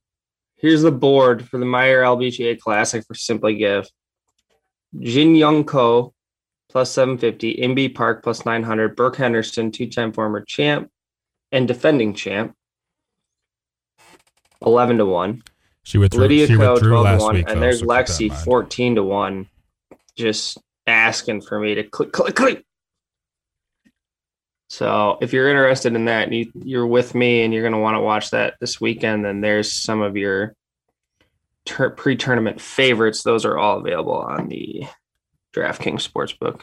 [0.62, 3.86] here's the board for the Meijer LPGA Classic for Simply Give.
[4.98, 6.14] Jin Young Ko
[6.70, 10.90] plus 750, Inbee Park plus 900, Brooke Henderson, two time former champ
[11.50, 12.56] and defending champ,
[14.64, 15.42] 11 to 1.
[15.82, 16.22] She withdrew.
[16.22, 17.34] Lydia she Ko, withdrew 12 to 1.
[17.34, 17.44] week.
[17.48, 19.46] and though, there's so keep that in Lexi, 14 to 1,
[20.16, 22.64] just asking for me to click, click, click.
[24.72, 27.78] So if you're interested in that, and you, you're with me and you're going to
[27.78, 30.56] want to watch that this weekend, then there's some of your
[31.66, 33.22] tur- pre-tournament favorites.
[33.22, 34.84] Those are all available on the
[35.52, 36.62] DraftKings Sportsbook.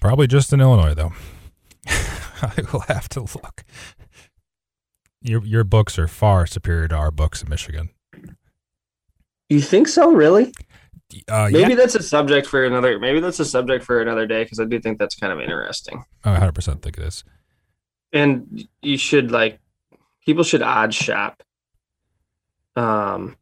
[0.00, 1.12] Probably just in Illinois though.
[1.86, 3.62] I will have to look.
[5.22, 7.90] Your your books are far superior to our books in Michigan.
[9.48, 10.10] You think so?
[10.10, 10.52] Really?
[11.28, 12.98] Uh, Maybe yeah, that's a subject for another.
[12.98, 16.04] Maybe that's a subject for another day because I do think that's kind of interesting.
[16.24, 17.24] I 100 percent think it is.
[18.12, 19.60] and you should like
[20.24, 21.42] people should odd shop
[22.76, 23.36] um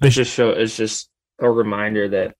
[0.00, 2.36] They it's just show it's just a reminder that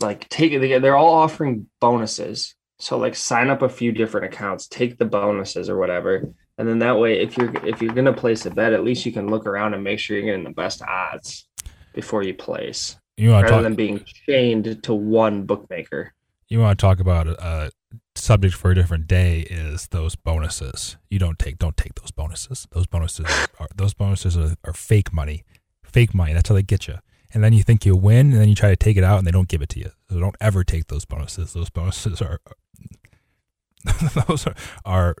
[0.00, 4.98] like take they're all offering bonuses so like sign up a few different accounts take
[4.98, 6.24] the bonuses or whatever
[6.58, 9.12] and then that way if you're if you're gonna place a bet at least you
[9.12, 11.46] can look around and make sure you're getting the best odds
[11.92, 13.62] before you place You rather talk?
[13.62, 16.12] than being chained to one bookmaker
[16.50, 17.70] you want to talk about a
[18.16, 19.40] subject for a different day?
[19.42, 20.96] Is those bonuses?
[21.08, 22.66] You don't take don't take those bonuses.
[22.72, 23.26] Those bonuses
[23.58, 25.44] are those bonuses are, are fake money,
[25.84, 26.34] fake money.
[26.34, 26.98] That's how they get you.
[27.32, 29.26] And then you think you win, and then you try to take it out, and
[29.26, 29.92] they don't give it to you.
[30.10, 31.52] So don't ever take those bonuses.
[31.52, 32.40] Those bonuses are
[34.26, 35.16] those are, are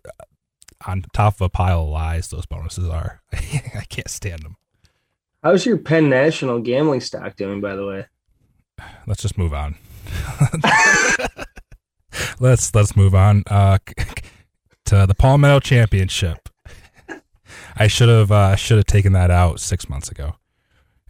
[0.84, 2.28] on top of a pile of lies.
[2.28, 3.22] Those bonuses are.
[3.32, 4.56] I can't stand them.
[5.42, 8.06] How's your penn national gambling stock doing by the way
[9.06, 9.76] let's just move on.
[12.40, 13.78] let's let's move on uh,
[14.86, 16.48] to the Palmetto Championship.
[17.76, 20.36] I should have uh, should have taken that out six months ago.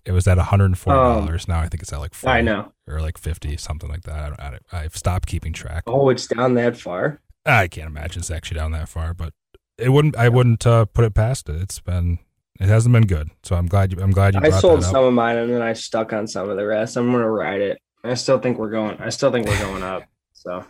[0.05, 1.49] It was at one hundred and forty dollars.
[1.49, 4.41] now I think it's at like 40 i know or like fifty, something like that.
[4.41, 5.85] I don't, I, I've stopped keeping track.
[5.87, 7.21] Oh, it's down that far.
[7.47, 9.33] I can't imagine it's actually down that far, but
[9.79, 10.17] it wouldn't.
[10.17, 11.61] I wouldn't uh, put it past it.
[11.61, 12.19] It's been
[12.61, 13.31] it hasn't been good.
[13.43, 14.01] So I'm glad you.
[14.01, 14.41] I'm glad you.
[14.43, 16.97] I sold some of mine and then I stuck on some of the rest.
[16.97, 17.79] I'm gonna ride it.
[18.05, 18.99] I still think we're going.
[19.01, 20.05] I still think we're going up.
[20.33, 20.65] So,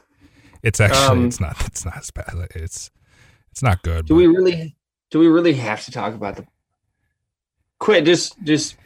[0.63, 2.33] It's actually Um, it's not it's not as bad.
[2.55, 2.91] It's
[3.51, 4.07] it's not good.
[4.07, 4.77] do but- we really?
[5.11, 6.47] Do we really have to talk about the?
[7.81, 8.05] Quit.
[8.05, 8.77] Just, just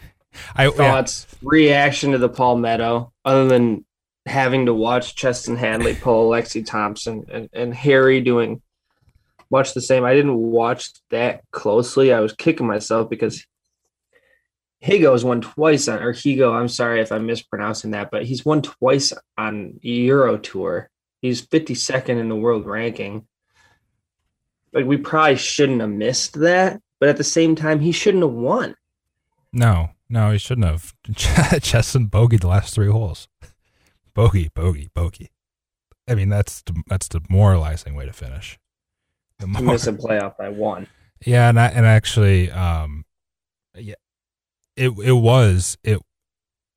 [0.57, 3.85] I yeah, thoughts, reaction to the Palmetto, other than
[4.25, 8.63] having to watch Chesson Hadley pull Lexi Thompson and, and Harry doing
[9.55, 10.05] much the same.
[10.05, 12.13] I didn't watch that closely.
[12.13, 13.47] I was kicking myself because
[14.85, 18.61] Higgo's won twice on, or Higgo, I'm sorry if I'm mispronouncing that, but he's won
[18.61, 20.91] twice on Euro Tour.
[21.23, 23.27] He's 52nd in the world ranking.
[24.73, 28.33] Like, we probably shouldn't have missed that, but at the same time, he shouldn't have
[28.33, 28.75] won.
[29.53, 30.93] No, no, he shouldn't have.
[31.63, 33.29] Chesson bogeyed the last three holes.
[34.13, 35.31] Bogey, bogey, bogey.
[36.09, 38.59] I mean, that's that's demoralizing way to finish.
[39.41, 40.87] Demor- miss a playoff by one.
[41.25, 43.05] yeah, and I, and actually, um,
[43.77, 43.95] yeah,
[44.77, 45.99] it it was it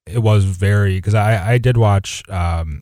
[0.05, 2.81] it was very because I I did watch um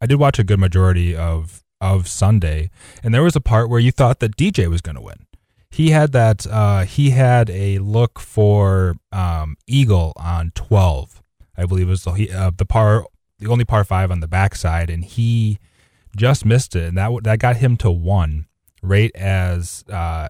[0.00, 2.70] I did watch a good majority of of Sunday,
[3.02, 5.26] and there was a part where you thought that DJ was going to win.
[5.70, 11.22] He had that uh he had a look for um eagle on 12.
[11.56, 13.06] I believe it was the uh, the par
[13.38, 15.58] the only par 5 on the backside and he
[16.16, 18.46] just missed it and that that got him to 1
[18.82, 20.28] right as uh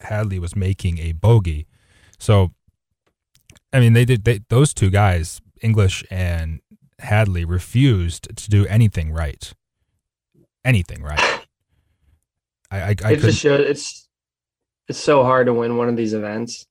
[0.00, 1.66] Hadley was making a bogey.
[2.18, 2.52] So
[3.72, 6.60] I mean they did they, those two guys English and
[6.98, 9.52] Hadley refused to do anything right.
[10.64, 11.46] Anything right.
[12.70, 14.08] I I, I it just shows it's
[14.88, 16.66] it's so hard to win one of these events.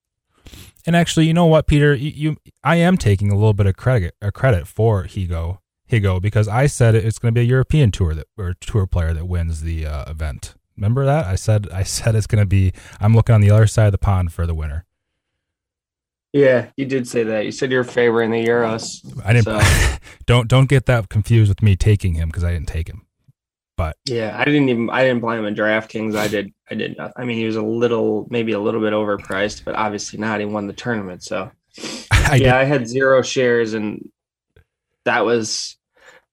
[0.86, 3.76] And actually, you know what, Peter, you, you I am taking a little bit of
[3.78, 7.92] credit a credit for Higgo Higgo because I said it's going to be a European
[7.92, 10.56] tour that or tour player that wins the uh, event.
[10.78, 11.26] Remember that?
[11.26, 13.92] I said I said it's going to be I'm looking on the other side of
[13.92, 14.86] the pond for the winner.
[16.32, 17.46] Yeah, you did say that.
[17.46, 19.04] You said you're favoring the Euros.
[19.26, 19.46] I didn't.
[19.46, 19.98] So.
[20.26, 23.08] don't don't get that confused with me taking him because I didn't take him.
[23.76, 26.16] But yeah, I didn't even I didn't play him in DraftKings.
[26.16, 27.14] I did I did not.
[27.16, 30.40] I mean, he was a little maybe a little bit overpriced, but obviously not.
[30.40, 31.50] He won the tournament, so
[32.12, 32.48] I yeah, did.
[32.50, 34.12] I had zero shares, and
[35.06, 35.78] that was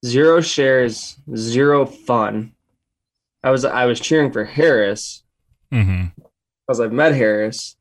[0.07, 2.53] zero shares, zero fun.
[3.43, 5.23] I was I was cheering for Harris
[5.73, 6.07] mm-hmm.
[6.67, 7.77] because I've met Harris,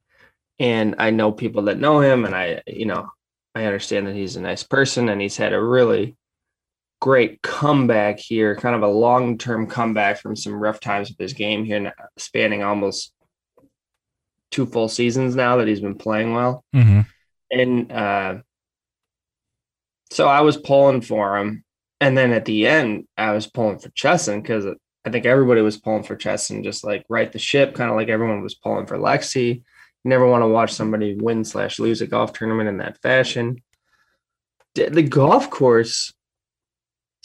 [0.59, 3.07] and I know people that know him, and I you know
[3.53, 6.15] I understand that he's a nice person, and he's had a really
[7.01, 11.33] great comeback here, kind of a long term comeback from some rough times with his
[11.33, 13.11] game here, spanning almost
[14.51, 16.63] two full seasons now that he's been playing well.
[16.73, 17.01] Mm-hmm.
[17.51, 18.35] And uh,
[20.11, 21.64] so I was pulling for him.
[22.01, 24.65] And then at the end, I was pulling for Chesson because
[25.05, 28.10] I think everybody was pulling for Chesson, just like right the ship, kind of like
[28.10, 29.55] everyone was pulling for Lexi.
[29.55, 33.62] You never want to watch somebody win slash lose a golf tournament in that fashion.
[34.73, 36.13] The golf course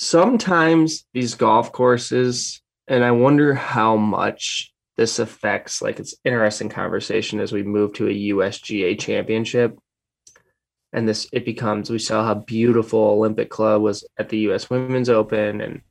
[0.00, 7.38] sometimes these golf courses, and I wonder how much this affects, like it's interesting conversation
[7.38, 9.78] as we move to a USGA championship.
[10.92, 15.09] And this, it becomes, we saw how beautiful Olympic Club was at the US Women's
[15.09, 15.83] Open, and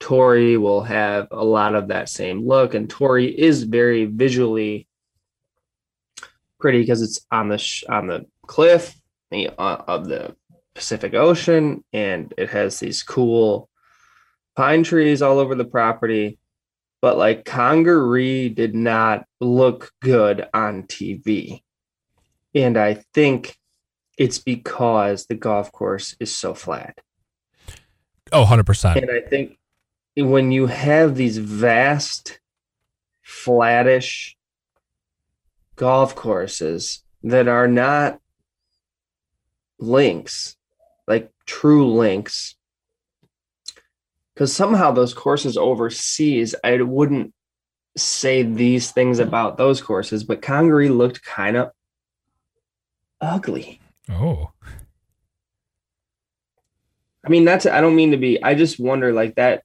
[0.00, 2.74] Torrey will have a lot of that same look.
[2.74, 4.86] And Torrey is very visually
[6.60, 8.94] pretty because it's on the sh- on the cliff
[9.32, 10.36] uh, of the
[10.74, 13.68] Pacific Ocean, and it has these cool
[14.56, 16.38] pine trees all over the property.
[17.00, 21.62] But like Congaree did not look good on TV.
[22.54, 23.56] And I think
[24.16, 26.98] it's because the golf course is so flat.
[28.32, 28.96] Oh, 100%.
[28.96, 29.58] And I think
[30.16, 32.40] when you have these vast,
[33.22, 34.36] flattish
[35.76, 38.20] golf courses that are not
[39.78, 40.56] links,
[41.06, 42.54] like true links
[44.34, 47.32] because somehow those courses overseas i wouldn't
[47.96, 51.70] say these things about those courses but congaree looked kind of
[53.20, 54.50] ugly oh
[57.24, 59.62] i mean that's i don't mean to be i just wonder like that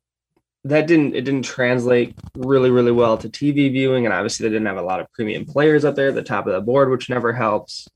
[0.63, 4.67] that didn't it didn't translate really really well to tv viewing and obviously they didn't
[4.67, 7.09] have a lot of premium players up there at the top of the board which
[7.09, 7.87] never helps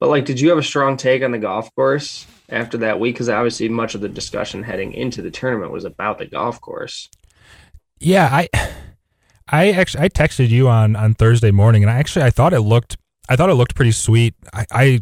[0.00, 3.14] but like, did you have a strong take on the golf course after that week?
[3.14, 7.10] Because obviously, much of the discussion heading into the tournament was about the golf course.
[8.00, 8.48] Yeah, I,
[9.46, 12.62] I actually I texted you on on Thursday morning, and I actually I thought it
[12.62, 12.96] looked
[13.28, 14.34] I thought it looked pretty sweet.
[14.54, 15.00] I, I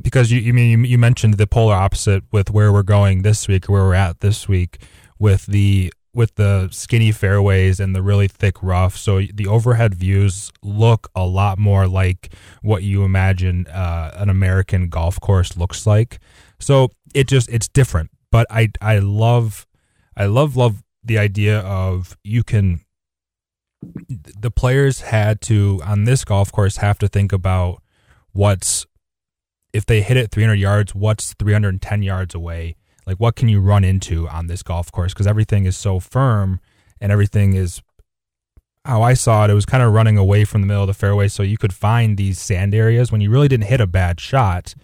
[0.00, 3.66] because you you mean you, mentioned the polar opposite with where we're going this week,
[3.66, 4.78] where we're at this week
[5.18, 8.96] with the with the skinny fairways and the really thick rough.
[8.96, 14.88] So the overhead views look a lot more like what you imagine uh, an American
[14.88, 16.20] golf course looks like.
[16.60, 18.10] So it just it's different.
[18.30, 19.66] But I I love
[20.16, 22.80] I love love the idea of you can
[24.08, 27.82] the players had to on this golf course have to think about
[28.32, 28.86] what's
[29.74, 33.84] if they hit it 300 yards, what's 310 yards away like what can you run
[33.84, 36.60] into on this golf course because everything is so firm
[37.00, 37.82] and everything is
[38.84, 40.94] how I saw it, it was kind of running away from the middle of the
[40.94, 44.20] fairway, so you could find these sand areas when you really didn't hit a bad
[44.20, 44.74] shot.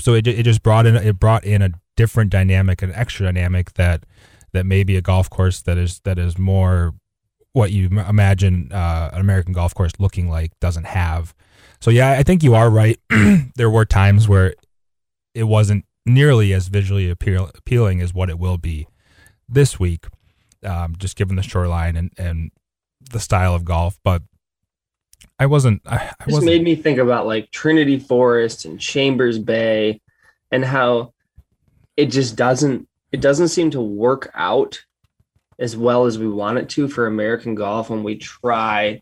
[0.00, 3.74] So it it just brought in it brought in a different dynamic, an extra dynamic
[3.74, 4.04] that
[4.52, 6.94] that maybe a golf course that is that is more
[7.52, 11.32] what you imagine uh, an American golf course looking like doesn't have.
[11.82, 12.96] So yeah, I think you are right.
[13.56, 14.54] there were times where
[15.34, 18.86] it wasn't nearly as visually appeal, appealing as what it will be
[19.48, 20.06] this week,
[20.62, 22.52] um, just given the shoreline and, and
[23.10, 23.98] the style of golf.
[24.04, 24.22] But
[25.40, 25.82] I wasn't.
[25.84, 26.52] I, I this wasn't.
[26.52, 30.00] made me think about like Trinity Forest and Chambers Bay,
[30.52, 31.12] and how
[31.96, 32.86] it just doesn't.
[33.10, 34.84] It doesn't seem to work out
[35.58, 39.00] as well as we want it to for American golf when we try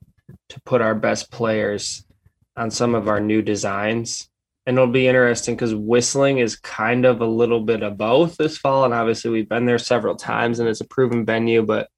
[0.49, 2.07] to put our best players
[2.61, 4.29] on some of our new designs.
[4.67, 8.59] And it'll be interesting because whistling is kind of a little bit of both this
[8.59, 11.89] fall and obviously we've been there several times and it's a proven venue but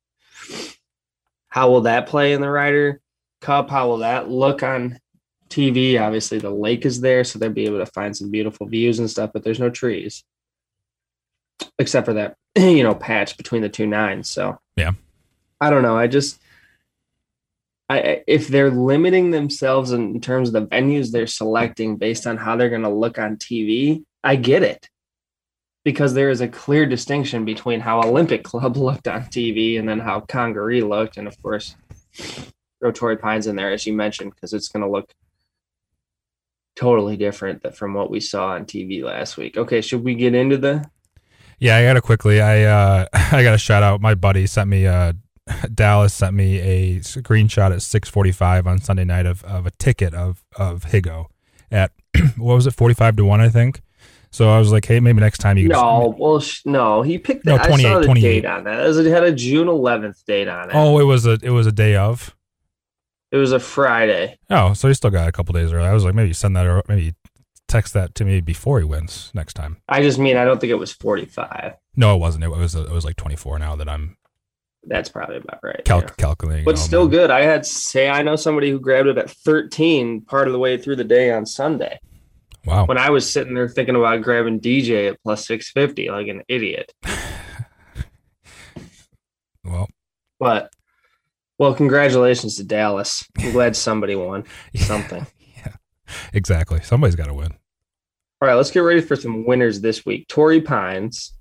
[1.49, 3.01] how will that play in the Ryder
[3.41, 3.69] Cup?
[3.69, 4.99] How will that look on
[5.51, 8.99] tv obviously the lake is there so they'll be able to find some beautiful views
[8.99, 10.23] and stuff but there's no trees.
[11.79, 14.61] Except for that you know patch between the two nines so.
[14.77, 14.93] Yeah.
[15.61, 16.41] I don't know i just
[18.27, 22.71] If they're limiting themselves in terms of the venues they're selecting based on how they're
[22.71, 24.89] going to look on TV, I get it.
[25.85, 29.99] Because there is a clear distinction between how Olympic Club looked on TV and then
[29.99, 31.17] how Congaree looked.
[31.17, 31.75] And of course,
[32.81, 35.13] throw Torrey Pines in there, as you mentioned, because it's going to look
[36.77, 39.57] totally different from what we saw on TV last week.
[39.57, 40.85] Okay, should we get into the?
[41.59, 42.41] Yeah, I got to quickly.
[42.41, 44.01] I uh, I got to shout out.
[44.01, 45.13] My buddy sent me uh,
[45.75, 49.71] Dallas sent me a screenshot at six forty five on Sunday night of, of a
[49.73, 51.27] ticket of of Higgo
[51.71, 51.93] at
[52.37, 53.81] what was it forty five to one I think.
[54.31, 55.69] So I was like, hey, maybe next time you.
[55.69, 57.45] No, well, sh- no, he picked.
[57.45, 58.23] The, no, 28, I saw the 28.
[58.23, 58.97] date on that.
[58.97, 60.75] It had a June 11th date on it.
[60.75, 62.35] Oh, it was a it was a day of.
[63.31, 64.39] It was a Friday.
[64.49, 65.87] Oh, so he still got a couple days early.
[65.87, 67.15] I was like, maybe send that or maybe
[67.69, 69.79] text that to me before he wins next time.
[69.89, 71.75] I just mean I don't think it was 45.
[71.97, 72.45] No, it wasn't.
[72.45, 74.17] It was it was like 24 now that I'm
[74.85, 75.85] that's probably about right.
[75.85, 76.09] Cal- yeah.
[76.17, 77.31] Calculating, but still good.
[77.31, 80.77] I had say I know somebody who grabbed it at 13 part of the way
[80.77, 81.99] through the day on Sunday.
[82.65, 82.87] Wow.
[82.87, 86.93] When I was sitting there thinking about grabbing DJ at plus 650 like an idiot.
[89.65, 89.89] well,
[90.39, 90.71] but
[91.59, 93.25] well, congratulations to Dallas.
[93.39, 94.45] I'm glad somebody won
[94.77, 95.27] something.
[95.57, 95.75] yeah,
[96.33, 96.81] exactly.
[96.83, 97.53] Somebody's got to win.
[98.41, 100.27] All right, let's get ready for some winners this week.
[100.27, 101.35] Torrey Pines,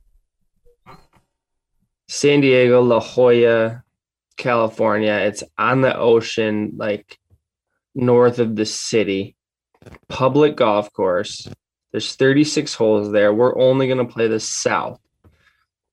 [2.11, 3.83] San Diego, La Jolla,
[4.35, 5.13] California.
[5.13, 7.17] It's on the ocean, like
[7.95, 9.37] north of the city.
[10.09, 11.47] Public golf course.
[11.93, 13.33] There's 36 holes there.
[13.33, 14.99] We're only going to play the south,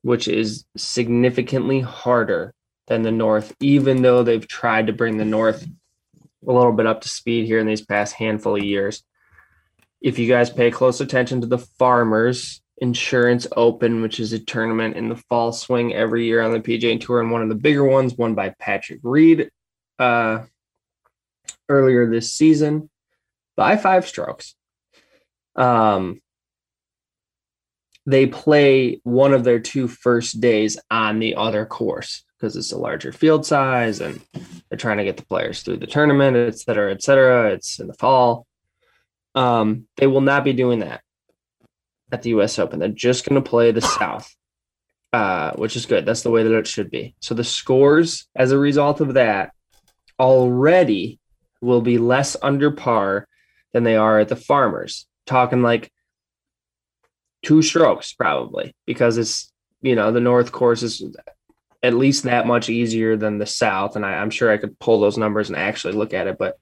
[0.03, 2.53] which is significantly harder
[2.89, 5.69] than the North, even though they've tried to bring the North
[6.45, 9.05] a little bit up to speed here in these past handful of years.
[10.01, 14.97] If you guys pay close attention to the Farmers Insurance Open, which is a tournament
[14.97, 17.85] in the fall swing every year on the PGA Tour, and one of the bigger
[17.85, 19.51] ones, won by Patrick Reed
[19.99, 20.45] uh,
[21.69, 22.89] earlier this season
[23.57, 24.55] by five strokes.
[25.57, 26.21] Um,
[28.07, 32.79] they play one of their two first days on the other course because it's a
[32.79, 34.21] larger field size and
[34.69, 37.51] they're trying to get the players through the tournament, et cetera, et cetera.
[37.51, 38.47] It's in the fall.
[39.35, 41.03] Um, they will not be doing that
[42.11, 42.79] at the US Open.
[42.79, 44.35] They're just going to play the South,
[45.13, 46.07] uh, which is good.
[46.07, 47.15] That's the way that it should be.
[47.21, 49.53] So the scores as a result of that
[50.19, 51.19] already
[51.61, 53.27] will be less under par
[53.73, 55.07] than they are at the Farmers.
[55.27, 55.93] Talking like
[57.43, 61.05] two strokes probably because it's you know the North course is
[61.83, 63.97] at least that much easier than the South.
[63.97, 66.59] And I, am sure I could pull those numbers and actually look at it, but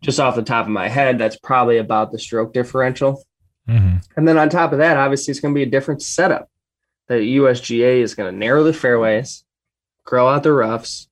[0.00, 3.22] just off the top of my head, that's probably about the stroke differential.
[3.68, 3.96] Mm-hmm.
[4.16, 6.48] And then on top of that, obviously, it's going to be a different setup.
[7.08, 9.44] The USGA is going to narrow the fairways,
[10.04, 11.08] grow out the roughs.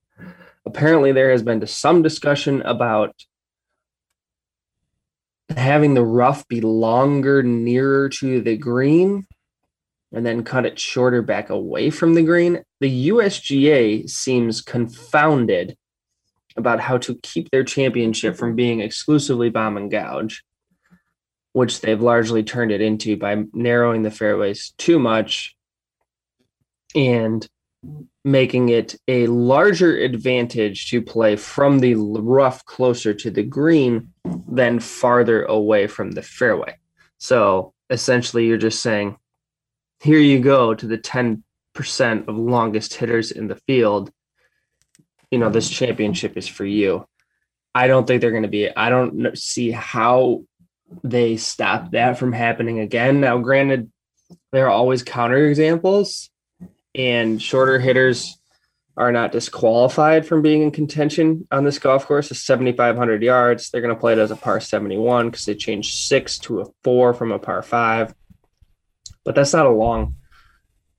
[0.65, 3.13] Apparently, there has been some discussion about
[5.55, 9.27] having the rough be longer nearer to the green
[10.11, 12.63] and then cut it shorter back away from the green.
[12.79, 15.77] The USGA seems confounded
[16.57, 20.43] about how to keep their championship from being exclusively bomb and gouge,
[21.55, 25.55] which they've largely turned it into by narrowing the fairways too much
[26.93, 27.47] and
[28.25, 34.11] making it a larger advantage to play from the rough closer to the green
[34.49, 36.75] than farther away from the fairway.
[37.19, 39.15] So essentially, you're just saying,
[40.01, 41.41] here you go to the 10%
[42.27, 44.11] of longest hitters in the field.
[45.31, 47.07] You know, this championship is for you.
[47.73, 50.43] I don't think they're going to be, I don't see how
[51.03, 53.21] they stop that from happening again.
[53.21, 53.91] Now, granted,
[54.51, 56.29] there are always counter examples,
[56.93, 58.37] and shorter hitters
[58.97, 62.31] are not disqualified from being in contention on this golf course.
[62.31, 63.69] It's 7,500 yards.
[63.69, 66.65] They're going to play it as a par 71 because they changed six to a
[66.83, 68.13] four from a par five
[69.25, 70.15] but that's not a long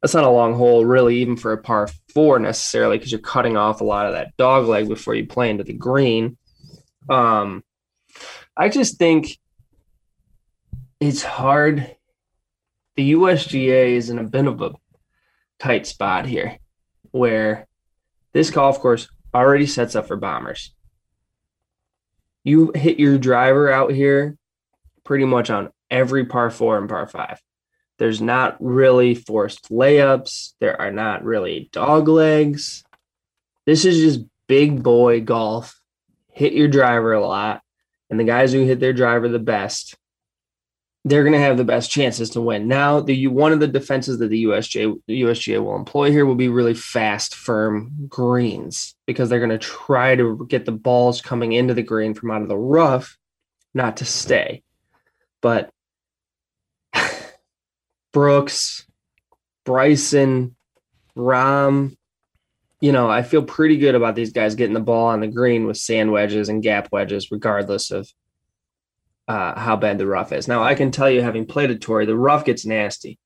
[0.03, 3.57] that's not a long hole really even for a par four necessarily because you're cutting
[3.57, 6.37] off a lot of that dog leg before you play into the green
[7.09, 7.65] um
[8.57, 9.39] i just think
[11.01, 11.97] it's hard
[12.97, 14.73] the usga is in a bit of a
[15.59, 16.59] tight spot here
[17.11, 17.67] where
[18.33, 20.75] this golf course already sets up for bombers
[22.45, 24.37] you hit your driver out here
[25.05, 27.41] pretty much on every par four and par five
[27.99, 30.53] there's not really forced layups.
[30.61, 32.85] There are not really dog legs.
[33.65, 35.81] This is just big boy golf.
[36.33, 37.63] Hit your driver a lot.
[38.11, 39.97] And the guys who hit their driver the best
[41.07, 42.67] they're going to have the best chances to win.
[42.67, 46.49] Now, the one of the defenses that the USJ USGA will employ here will be
[46.49, 51.75] really fast, firm greens because they're going to try to get the balls coming into
[51.75, 53.17] the green from out of the rough,
[53.73, 54.65] not to stay.
[55.41, 55.71] But
[58.13, 58.85] Brooks,
[59.65, 60.57] Bryson,
[61.17, 61.97] Rahm,
[62.81, 65.69] you know, I feel pretty good about these guys getting the ball on the green
[65.69, 68.13] with sand wedges and gap wedges, regardless of
[69.29, 70.49] uh, how bad the rough is.
[70.49, 73.19] Now, I can tell you, having played a Torrey, the rough gets nasty.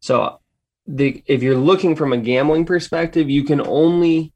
[0.00, 0.40] So,
[0.86, 4.32] the if you're looking from a gambling perspective, you can only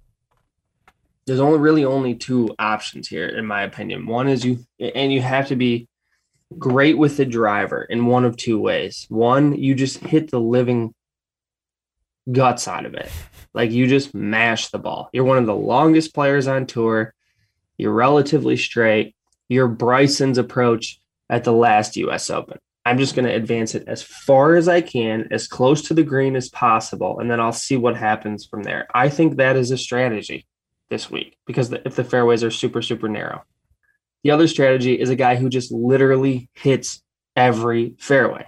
[1.27, 4.07] there's only really only two options here, in my opinion.
[4.07, 5.89] One is you, and you have to be
[6.59, 9.07] great with the driver in one of two ways.
[9.09, 10.95] One, you just hit the living
[12.31, 13.11] guts out of it.
[13.55, 15.09] Like you just mash the ball.
[15.13, 17.15] You're one of the longest players on tour.
[17.79, 19.14] You're relatively straight
[19.49, 22.59] your Bryson's approach at the last US Open.
[22.87, 26.03] I'm just going to advance it as far as I can, as close to the
[26.03, 28.87] green as possible, and then I'll see what happens from there.
[28.95, 30.47] I think that is a strategy
[30.91, 33.43] this week because if the fairways are super, super narrow.
[34.23, 37.03] The other strategy is a guy who just literally hits
[37.37, 38.47] every fairway,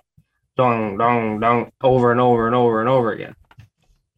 [0.56, 3.34] dong, dong, dong, over and over and over and over again.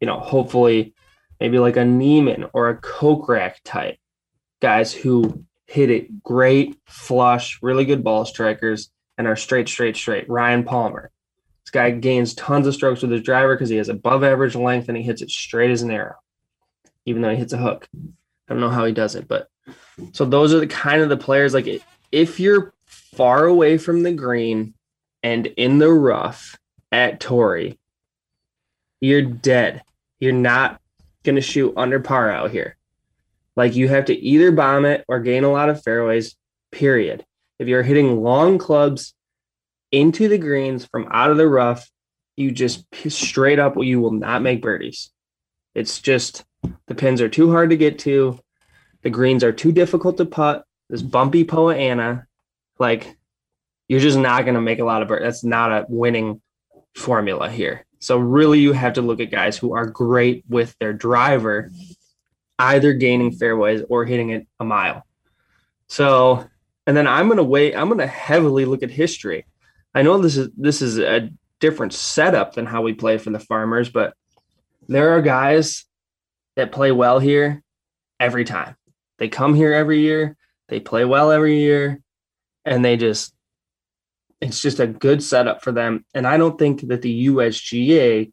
[0.00, 0.94] You know, hopefully,
[1.40, 3.98] maybe like a Niemann or a Kokrak type
[4.60, 10.28] guys who hit it great, flush, really good ball strikers, and are straight, straight, straight.
[10.28, 11.10] Ryan Palmer.
[11.62, 14.88] This guy gains tons of strokes with his driver because he has above average length
[14.88, 16.16] and he hits it straight as an arrow,
[17.04, 17.86] even though he hits a hook.
[17.94, 19.50] I don't know how he does it, but
[20.12, 24.12] so those are the kind of the players like if you're far away from the
[24.12, 24.72] green
[25.22, 26.58] and in the rough
[26.90, 27.78] at Torrey,
[29.02, 29.82] you're dead.
[30.18, 30.80] You're not
[31.24, 32.77] going to shoot under par out here.
[33.58, 36.36] Like you have to either bomb it or gain a lot of fairways,
[36.70, 37.26] period.
[37.58, 39.14] If you're hitting long clubs
[39.90, 41.90] into the greens from out of the rough,
[42.36, 45.10] you just straight up you will not make birdies.
[45.74, 46.44] It's just
[46.86, 48.38] the pins are too hard to get to.
[49.02, 50.64] The greens are too difficult to putt.
[50.88, 52.26] This bumpy Poa annua,
[52.78, 53.16] like
[53.88, 55.24] you're just not going to make a lot of birdies.
[55.24, 56.40] That's not a winning
[56.94, 57.84] formula here.
[57.98, 61.72] So really, you have to look at guys who are great with their driver
[62.58, 65.06] either gaining fairways or hitting it a mile.
[65.88, 66.46] So,
[66.86, 67.74] and then I'm going to wait.
[67.74, 69.46] I'm going to heavily look at history.
[69.94, 71.30] I know this is this is a
[71.60, 74.14] different setup than how we play for the farmers, but
[74.88, 75.84] there are guys
[76.56, 77.62] that play well here
[78.20, 78.76] every time.
[79.18, 80.36] They come here every year.
[80.68, 82.00] They play well every year,
[82.64, 83.34] and they just
[84.40, 86.04] it's just a good setup for them.
[86.14, 88.32] And I don't think that the USGA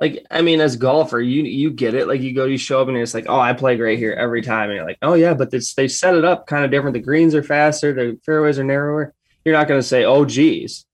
[0.00, 2.08] like I mean, as golfer, you you get it.
[2.08, 4.42] Like you go, you show up, and it's like, oh, I play great here every
[4.42, 4.70] time.
[4.70, 6.94] And you're like, oh yeah, but this, they set it up kind of different.
[6.94, 9.14] The greens are faster, the fairways are narrower.
[9.44, 10.84] You're not going to say, oh geez.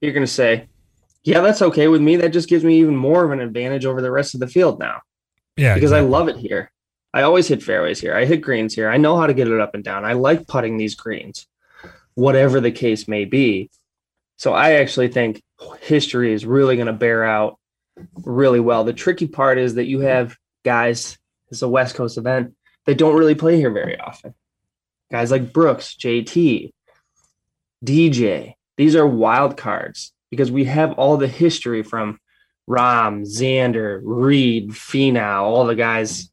[0.00, 0.68] You're going to say,
[1.24, 2.16] yeah, that's okay with me.
[2.16, 4.78] That just gives me even more of an advantage over the rest of the field
[4.78, 5.00] now.
[5.56, 6.06] Yeah, because exactly.
[6.06, 6.70] I love it here.
[7.12, 8.14] I always hit fairways here.
[8.14, 8.88] I hit greens here.
[8.88, 10.04] I know how to get it up and down.
[10.04, 11.46] I like putting these greens,
[12.14, 13.70] whatever the case may be.
[14.36, 15.42] So I actually think
[15.80, 17.58] history is really going to bear out
[18.24, 18.84] really well.
[18.84, 21.18] The tricky part is that you have guys,
[21.50, 22.54] it's a West Coast event,
[22.86, 24.34] that don't really play here very often.
[25.10, 26.72] Guys like Brooks, JT,
[27.84, 32.18] DJ, these are wild cards because we have all the history from
[32.68, 36.30] Rahm, Xander, Reed, Finau, all the guys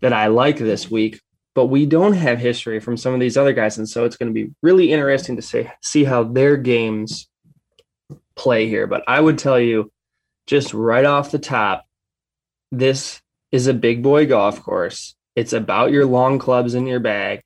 [0.00, 1.20] that I like this week,
[1.54, 3.76] but we don't have history from some of these other guys.
[3.76, 7.28] And so it's going to be really interesting to say, see how their games
[8.34, 8.86] play here.
[8.86, 9.92] But I would tell you,
[10.50, 11.86] just right off the top,
[12.72, 13.22] this
[13.52, 15.14] is a big boy golf course.
[15.36, 17.42] It's about your long clubs in your bag,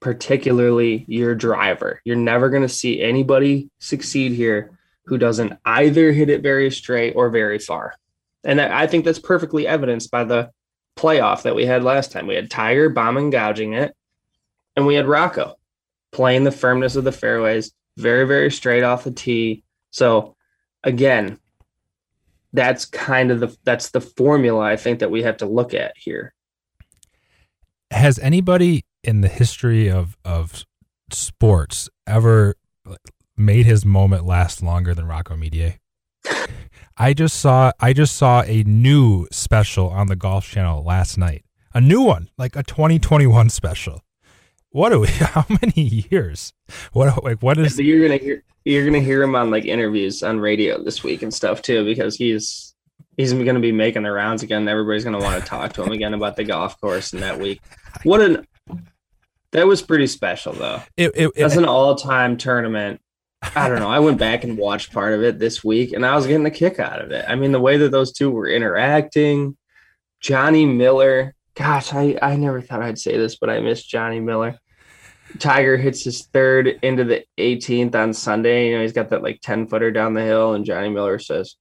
[0.00, 2.00] particularly your driver.
[2.06, 7.12] You're never going to see anybody succeed here who doesn't either hit it very straight
[7.14, 7.94] or very far.
[8.44, 10.50] And I think that's perfectly evidenced by the
[10.96, 12.26] playoff that we had last time.
[12.26, 13.94] We had Tiger bombing, gouging it,
[14.74, 15.56] and we had Rocco
[16.12, 19.64] playing the firmness of the fairways, very, very straight off the tee.
[19.90, 20.34] So,
[20.82, 21.38] again,
[22.52, 25.92] that's kind of the that's the formula I think that we have to look at
[25.96, 26.34] here.
[27.90, 30.64] Has anybody in the history of of
[31.10, 32.54] sports ever
[33.36, 35.78] made his moment last longer than Rocco Mediate?
[36.96, 41.44] I just saw I just saw a new special on the Golf Channel last night.
[41.74, 44.02] A new one, like a 2021 special.
[44.70, 45.06] What are we?
[45.08, 46.52] How many years?
[46.92, 47.78] What like what is?
[47.78, 51.32] You're gonna hear you're gonna hear him on like interviews on radio this week and
[51.32, 52.74] stuff too because he's
[53.16, 54.68] he's gonna be making the rounds again.
[54.68, 57.60] Everybody's gonna want to talk to him again about the golf course in that week.
[58.02, 58.46] What an
[59.52, 60.82] that was pretty special though.
[60.96, 63.00] It, it, That's an all time tournament.
[63.54, 63.88] I don't know.
[63.88, 66.50] I went back and watched part of it this week and I was getting a
[66.50, 67.24] kick out of it.
[67.26, 69.56] I mean, the way that those two were interacting,
[70.20, 74.58] Johnny Miller, gosh, I, I never thought I'd say this, but I miss Johnny Miller.
[75.40, 78.68] Tiger hits his third into the 18th on Sunday.
[78.68, 81.56] You know, he's got that like 10 footer down the hill, and Johnny Miller says,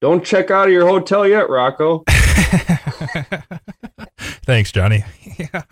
[0.00, 2.04] Don't check out of your hotel yet, Rocco.
[4.18, 5.04] Thanks, Johnny.
[5.38, 5.62] yeah.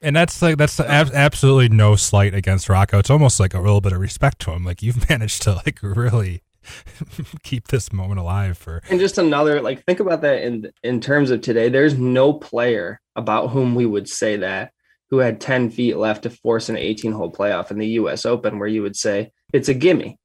[0.00, 2.98] And that's like that's ab- absolutely no slight against Rocco.
[2.98, 4.64] It's almost like a little bit of respect to him.
[4.64, 6.42] Like you've managed to like really
[7.42, 8.82] keep this moment alive for.
[8.90, 11.68] And just another like think about that in in terms of today.
[11.68, 14.72] There's no player about whom we would say that
[15.10, 18.24] who had 10 feet left to force an 18 hole playoff in the U.S.
[18.24, 20.18] Open, where you would say it's a gimme.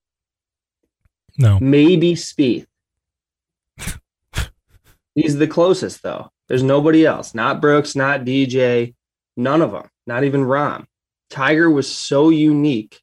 [1.38, 2.66] No, maybe Spieth.
[5.16, 6.32] He's the closest though.
[6.48, 7.36] There's nobody else.
[7.36, 8.96] Not Brooks, not DJ,
[9.36, 9.90] none of them.
[10.06, 10.86] Not even Rahm.
[11.30, 13.02] Tiger was so unique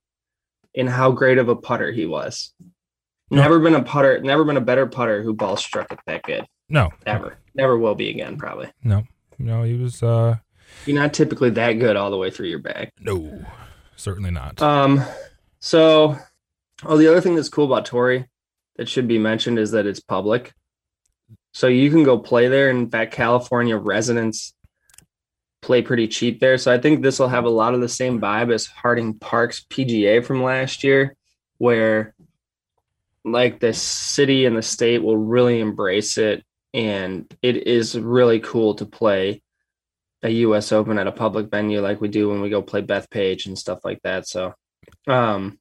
[0.72, 2.52] in how great of a putter he was.
[3.30, 6.44] Never been a putter, never been a better putter who ball struck it that good.
[6.68, 6.90] No.
[7.06, 7.38] Ever.
[7.54, 8.70] Never will be again, probably.
[8.82, 9.04] No.
[9.38, 10.36] No, he was uh
[10.86, 12.90] You're not typically that good all the way through your bag.
[13.00, 13.44] no.
[13.96, 14.60] Certainly not.
[14.60, 15.02] Um
[15.60, 16.16] so
[16.84, 18.26] oh the other thing that's cool about Torrey
[18.76, 20.52] that should be mentioned is that it's public.
[21.52, 22.68] So you can go play there.
[22.70, 24.54] In fact, California residents
[25.62, 26.58] play pretty cheap there.
[26.58, 29.64] So I think this will have a lot of the same vibe as Harding Park's
[29.70, 31.16] PGA from last year,
[31.58, 32.13] where
[33.24, 36.44] like the city and the state will really embrace it.
[36.72, 39.42] And it is really cool to play
[40.22, 43.46] a US Open at a public venue like we do when we go play Bethpage
[43.46, 44.26] and stuff like that.
[44.26, 44.54] So
[45.06, 45.58] um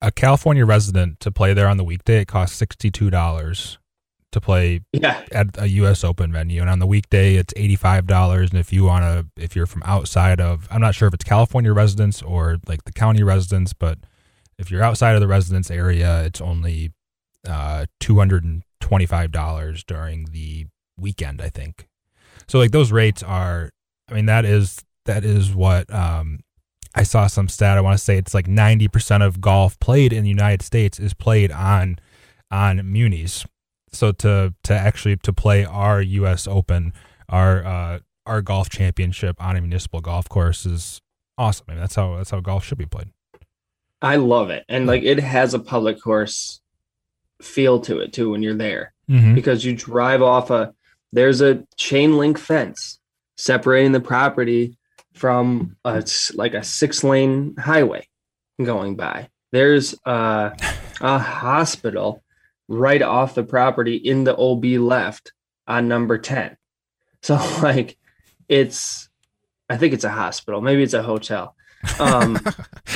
[0.00, 3.78] a California resident to play there on the weekday, it costs sixty two dollars
[4.30, 5.24] to play yeah.
[5.32, 6.04] at a U.S.
[6.04, 8.50] Open venue, and on the weekday it's eighty five dollars.
[8.50, 11.24] And if you want to, if you're from outside of, I'm not sure if it's
[11.24, 13.98] California residents or like the county residents, but
[14.58, 16.92] if you're outside of the residence area, it's only
[17.46, 20.66] uh, two hundred and twenty five dollars during the
[20.98, 21.88] weekend, I think.
[22.46, 23.70] So like those rates are,
[24.10, 26.40] I mean that is that is what um,
[26.94, 27.76] I saw some stat.
[27.76, 30.98] I want to say it's like ninety percent of golf played in the United States
[30.98, 31.98] is played on
[32.50, 33.44] on munis
[33.92, 36.46] so to to actually to play our U.S.
[36.46, 36.92] Open,
[37.28, 41.00] our uh, our golf championship on a municipal golf course is
[41.36, 41.66] awesome.
[41.68, 43.08] I mean, that's how that's how golf should be played.
[44.00, 44.64] I love it.
[44.68, 46.60] And like it has a public course
[47.40, 49.34] feel to it too when you're there Mm-hmm.
[49.34, 50.74] because you drive off a
[51.14, 52.98] there's a chain link fence
[53.38, 54.76] separating the property
[55.14, 58.06] from a like a six lane highway
[58.62, 59.30] going by.
[59.50, 60.52] There's a,
[61.00, 62.22] a hospital
[62.68, 65.32] right off the property in the OB left
[65.66, 66.54] on number 10.
[67.22, 67.96] So like
[68.46, 69.08] it's
[69.70, 71.54] I think it's a hospital, maybe it's a hotel.
[71.98, 72.38] Um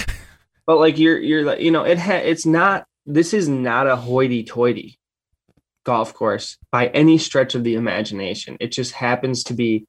[0.67, 3.97] but like you're you're like you know it ha- it's not this is not a
[3.97, 4.99] hoity-toity
[5.85, 8.57] golf course by any stretch of the imagination.
[8.61, 9.87] It just happens to be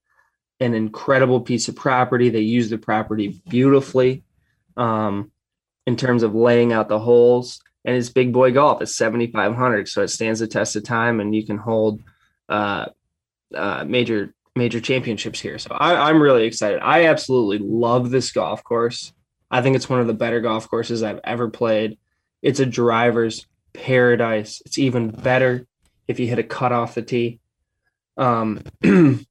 [0.59, 2.30] an incredible piece of property.
[2.30, 4.24] They use the property beautifully
[4.76, 5.32] um
[5.86, 8.82] in terms of laying out the holes and it's big boy golf.
[8.82, 12.01] It's 7500 so it stands the test of time and you can hold
[12.49, 12.88] uh
[13.53, 15.59] uh major major championships here.
[15.59, 16.80] So I, i'm really excited.
[16.82, 19.14] I absolutely love this golf course.
[19.51, 21.97] I think it's one of the better golf courses I've ever played.
[22.44, 24.62] It's a driver's paradise.
[24.66, 25.66] It's even better
[26.08, 27.39] if you hit a cut off the tee.
[28.18, 28.62] Um,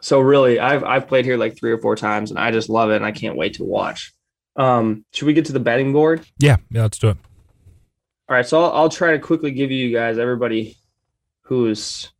[0.00, 2.90] so really, I've I've played here like three or four times, and I just love
[2.90, 4.12] it, and I can't wait to watch.
[4.56, 6.24] Um, should we get to the betting board?
[6.38, 7.16] Yeah, yeah, let's do it.
[8.28, 10.76] All right, so I'll, I'll try to quickly give you guys everybody
[11.42, 12.10] who's.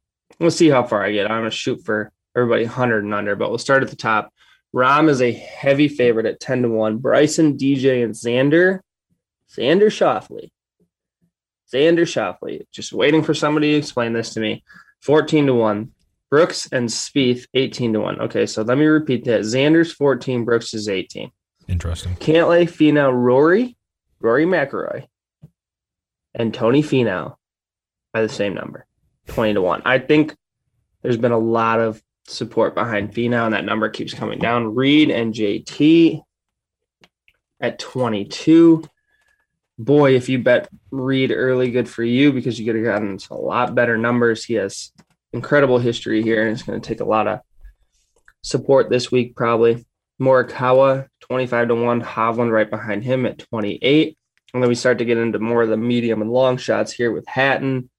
[0.40, 1.30] We'll see how far I get.
[1.30, 4.32] I'm gonna shoot for everybody 100 and under, but we'll start at the top.
[4.74, 6.98] Rahm is a heavy favorite at 10 to 1.
[6.98, 8.80] Bryson, DJ, and Xander.
[9.56, 10.50] Xander Schauffele.
[11.72, 12.66] Xander Schauffele.
[12.72, 14.64] Just waiting for somebody to explain this to me.
[15.02, 15.92] 14 to 1.
[16.30, 18.20] Brooks and Spieth, 18 to 1.
[18.22, 19.42] Okay, so let me repeat that.
[19.42, 21.30] Xander's 14, Brooks is 18.
[21.68, 22.14] Interesting.
[22.16, 23.76] Cantlay, Finau, Rory,
[24.18, 25.06] Rory McIlroy,
[26.34, 27.36] and Tony Finau
[28.14, 28.86] by the same number,
[29.26, 29.82] 20 to 1.
[29.84, 30.34] I think
[31.02, 34.74] there's been a lot of support behind Finau, and that number keeps coming down.
[34.74, 36.22] Reed and JT
[37.60, 38.84] at 22.
[39.82, 43.34] Boy, if you bet Reed early, good for you because you could have gotten a
[43.34, 44.44] lot better numbers.
[44.44, 44.92] He has
[45.32, 47.40] incredible history here, and it's going to take a lot of
[48.42, 49.84] support this week, probably.
[50.20, 52.00] Morikawa, 25 to 1.
[52.00, 54.16] Hovland right behind him at 28.
[54.54, 57.10] And then we start to get into more of the medium and long shots here
[57.10, 57.90] with Hatton,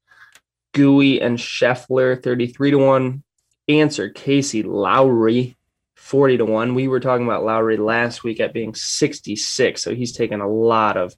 [0.74, 3.24] Gooey, and Scheffler, 33 to 1.
[3.68, 5.58] Answer Casey Lowry,
[5.96, 6.76] 40 to 1.
[6.76, 9.84] We were talking about Lowry last week at being 66.
[9.84, 11.14] So he's taken a lot of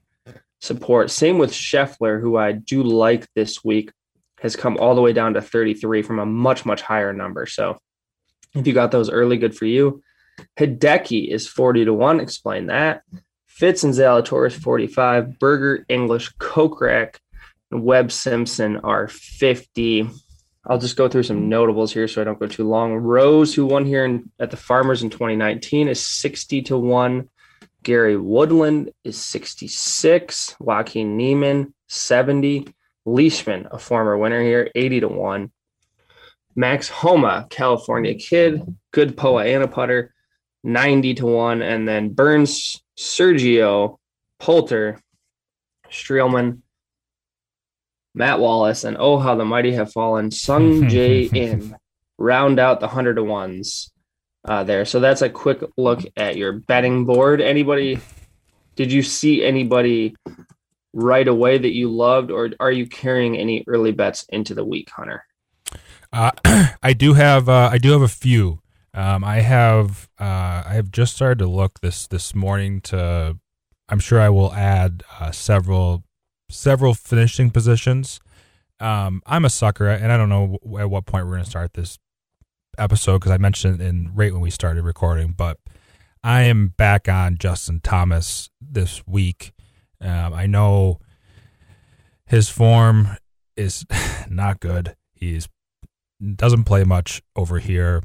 [0.62, 1.12] support.
[1.12, 3.92] Same with Scheffler, who I do like this week,
[4.40, 7.46] has come all the way down to 33 from a much, much higher number.
[7.46, 7.78] So
[8.54, 10.02] if you got those early, good for you.
[10.58, 12.20] Hideki is 40 to 1.
[12.20, 13.04] Explain that.
[13.48, 15.40] Fitz and Zalatoris 45.
[15.40, 17.16] Berger, English, Kokrak,
[17.72, 20.10] and Webb Simpson are 50.
[20.68, 22.94] I'll just go through some notables here so I don't go too long.
[22.94, 27.30] Rose, who won here in, at the Farmers in 2019, is 60 to 1.
[27.86, 30.56] Gary Woodland is 66.
[30.60, 32.68] Joaquin Niemann, 70.
[33.06, 35.52] Leishman, a former winner here, 80 to 1.
[36.56, 40.16] Max Homa, California kid, good Poa annua putter,
[40.64, 41.62] 90 to 1.
[41.62, 44.00] And then Burns, Sergio,
[44.40, 45.00] Poulter,
[45.92, 46.62] Streelman,
[48.16, 51.76] Matt Wallace, and oh, how the mighty have fallen, Sung Jae Im
[52.18, 53.92] round out the 100 to 1s
[54.46, 54.86] uh, there.
[54.86, 57.42] So that's a quick look at your betting board.
[57.42, 58.00] Anybody,
[58.76, 60.16] did you see anybody
[60.94, 64.90] right away that you loved, or are you carrying any early bets into the week,
[64.90, 65.26] Hunter?
[66.14, 66.32] Uh,
[66.84, 68.62] I do have uh, I do have a few.
[68.94, 73.38] Um, I have uh, I have just started to look this this morning to.
[73.88, 76.04] I'm sure I will add uh, several
[76.50, 78.20] several finishing positions.
[78.80, 81.74] Um, I'm a sucker, and I don't know at what point we're going to start
[81.74, 81.98] this
[82.78, 85.60] episode because I mentioned it in right when we started recording, but
[86.24, 89.54] I am back on Justin Thomas this week.
[90.02, 91.00] Um, I know
[92.26, 93.18] his form
[93.56, 93.86] is
[94.30, 94.96] not good.
[95.14, 95.48] He's
[96.36, 98.02] doesn't play much over here.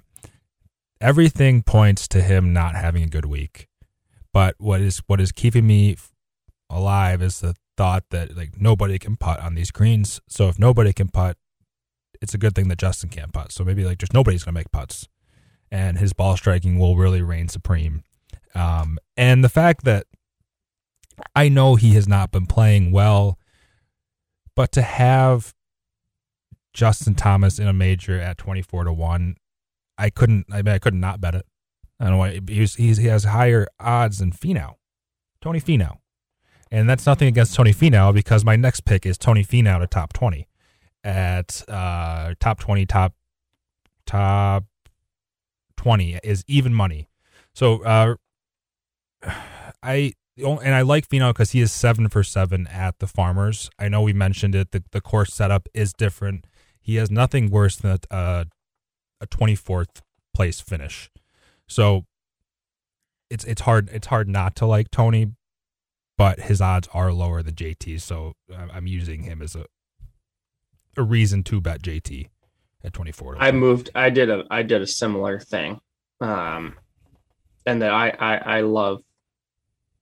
[1.01, 3.69] Everything points to him not having a good week.
[4.33, 5.97] But what is what is keeping me
[6.69, 10.21] alive is the thought that like nobody can putt on these greens.
[10.29, 11.37] So if nobody can putt,
[12.21, 13.53] it's a good thing that Justin can't putt.
[13.53, 15.09] So maybe like just nobody's gonna make putts,
[15.71, 18.03] and his ball striking will really reign supreme.
[18.55, 20.07] Um, and the fact that
[21.35, 23.39] I know he has not been playing well,
[24.55, 25.55] but to have
[26.73, 29.37] Justin Thomas in a major at 24 to 1.
[29.99, 31.47] I couldn't I mean I could not bet it.
[31.99, 34.77] I don't know why he's, he's, he has higher odds than Finau.
[35.43, 35.99] Tony Finau.
[36.71, 40.13] And that's nothing against Tony Finau because my next pick is Tony Finau to top
[40.13, 40.47] 20
[41.05, 43.15] at uh, top 20 top
[44.07, 44.65] top
[45.77, 47.09] 20 is even money.
[47.55, 48.15] So uh,
[49.83, 53.71] I and I like Finau because he is seven for seven at the Farmers.
[53.79, 54.71] I know we mentioned it.
[54.73, 56.47] The the course setup is different.
[56.81, 58.47] He has nothing worse than a,
[59.21, 60.01] a 24th
[60.35, 61.11] place finish.
[61.69, 62.05] So
[63.29, 65.33] it's it's hard it's hard not to like Tony,
[66.17, 68.01] but his odds are lower than JT.
[68.01, 68.35] So
[68.73, 69.67] I'm using him as a
[71.01, 72.29] a reason to bet JT
[72.85, 73.37] at 24.
[73.41, 73.91] I moved.
[73.95, 75.81] I did a I did a similar thing,
[76.21, 76.77] um,
[77.67, 79.03] and that I I I love.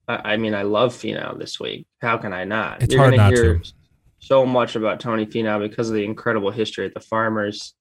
[0.07, 1.87] I, I mean, I love Finau this week.
[2.01, 2.83] How can I not?
[2.83, 3.73] It's You're hard not hear, to
[4.19, 7.73] so much about Tony Finau because of the incredible history at the Farmers.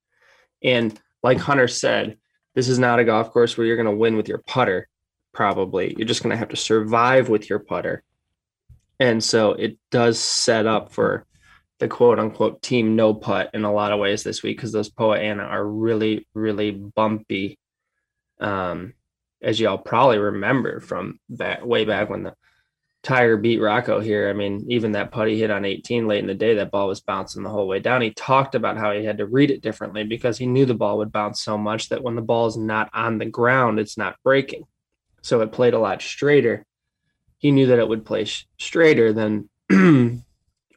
[0.62, 2.16] And like Hunter said,
[2.54, 4.88] this is not a golf course where you're going to win with your putter,
[5.32, 5.94] probably.
[5.96, 8.02] You're just going to have to survive with your putter.
[9.00, 11.24] And so it does set up for
[11.78, 14.90] the quote unquote team no putt in a lot of ways this week because those
[14.90, 17.58] Poa Annua are really, really bumpy.
[18.40, 18.94] Um,
[19.40, 22.34] as y'all probably remember from back way back when the
[23.02, 24.28] Tiger beat Rocco here.
[24.28, 27.00] I mean, even that putty hit on 18 late in the day, that ball was
[27.00, 28.02] bouncing the whole way down.
[28.02, 30.98] He talked about how he had to read it differently because he knew the ball
[30.98, 34.16] would bounce so much that when the ball is not on the ground, it's not
[34.24, 34.64] breaking.
[35.22, 36.66] So it played a lot straighter.
[37.38, 39.48] He knew that it would play sh- straighter than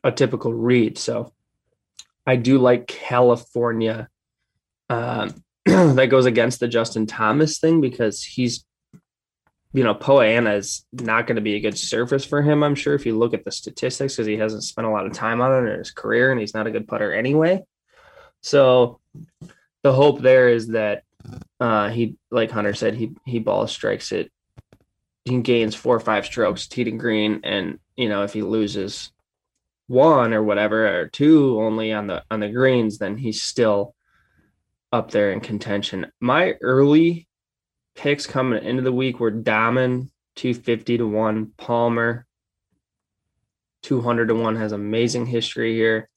[0.03, 0.97] a typical read.
[0.97, 1.33] So
[2.25, 4.09] I do like California.
[4.89, 8.65] Um, that goes against the Justin Thomas thing because he's
[9.73, 12.75] you know, Poa Annua is not going to be a good surface for him, I'm
[12.75, 15.39] sure, if you look at the statistics, because he hasn't spent a lot of time
[15.39, 17.63] on it in his career and he's not a good putter anyway.
[18.41, 18.99] So
[19.83, 21.03] the hope there is that
[21.59, 24.31] uh, he, like Hunter said, he he ball strikes it.
[25.25, 29.11] He gains four or five strokes, tee to green, and you know if he loses
[29.91, 33.93] one or whatever or two only on the on the greens, then he's still
[34.91, 36.11] up there in contention.
[36.19, 37.27] My early
[37.95, 42.25] picks coming into the week were Dahmen, 250 to 1, Palmer,
[43.83, 46.09] 200 to 1, has amazing history here.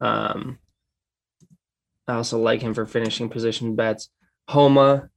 [0.00, 0.58] Um,
[2.08, 4.08] I also like him for finishing position bets.
[4.48, 5.08] Homa,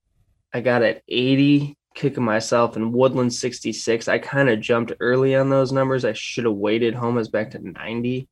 [0.53, 4.07] I got at 80, kicking myself, and Woodland 66.
[4.07, 6.05] I kind of jumped early on those numbers.
[6.05, 6.93] I should have waited.
[6.93, 8.27] Homa's back to 90.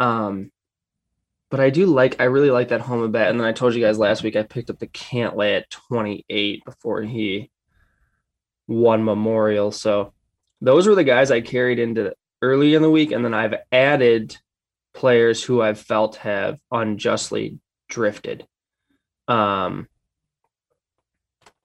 [0.00, 0.50] Um,
[1.50, 3.28] but I do like I really like that Homa bet.
[3.28, 6.64] And then I told you guys last week I picked up the Cantlay at 28
[6.64, 7.50] before he
[8.66, 9.72] won Memorial.
[9.72, 10.14] So
[10.60, 14.36] those were the guys I carried into early in the week, and then I've added
[14.94, 17.58] players who I've felt have unjustly
[17.88, 18.46] drifted.
[19.28, 19.88] Um,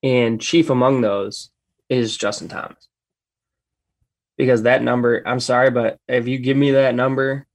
[0.05, 1.49] and chief among those
[1.89, 2.87] is Justin Thomas.
[4.37, 7.47] Because that number, I'm sorry, but if you give me that number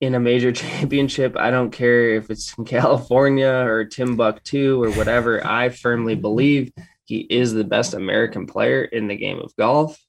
[0.00, 5.44] in a major championship, I don't care if it's in California or Timbuktu or whatever,
[5.44, 6.72] I firmly believe
[7.04, 10.00] he is the best American player in the game of golf.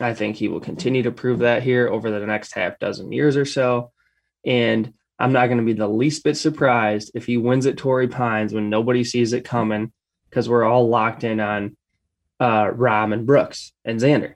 [0.00, 3.36] I think he will continue to prove that here over the next half dozen years
[3.36, 3.90] or so.
[4.46, 8.08] And I'm not going to be the least bit surprised if he wins at Torrey
[8.08, 9.92] Pines when nobody sees it coming
[10.32, 11.76] because we're all locked in on
[12.40, 14.34] uh, Rahm and Brooks and Xander,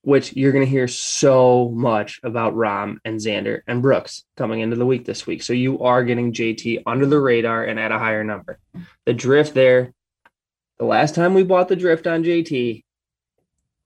[0.00, 4.76] which you're going to hear so much about Rahm and Xander and Brooks coming into
[4.76, 5.42] the week this week.
[5.42, 8.58] So you are getting JT under the radar and at a higher number.
[9.04, 9.92] The drift there,
[10.78, 12.82] the last time we bought the drift on JT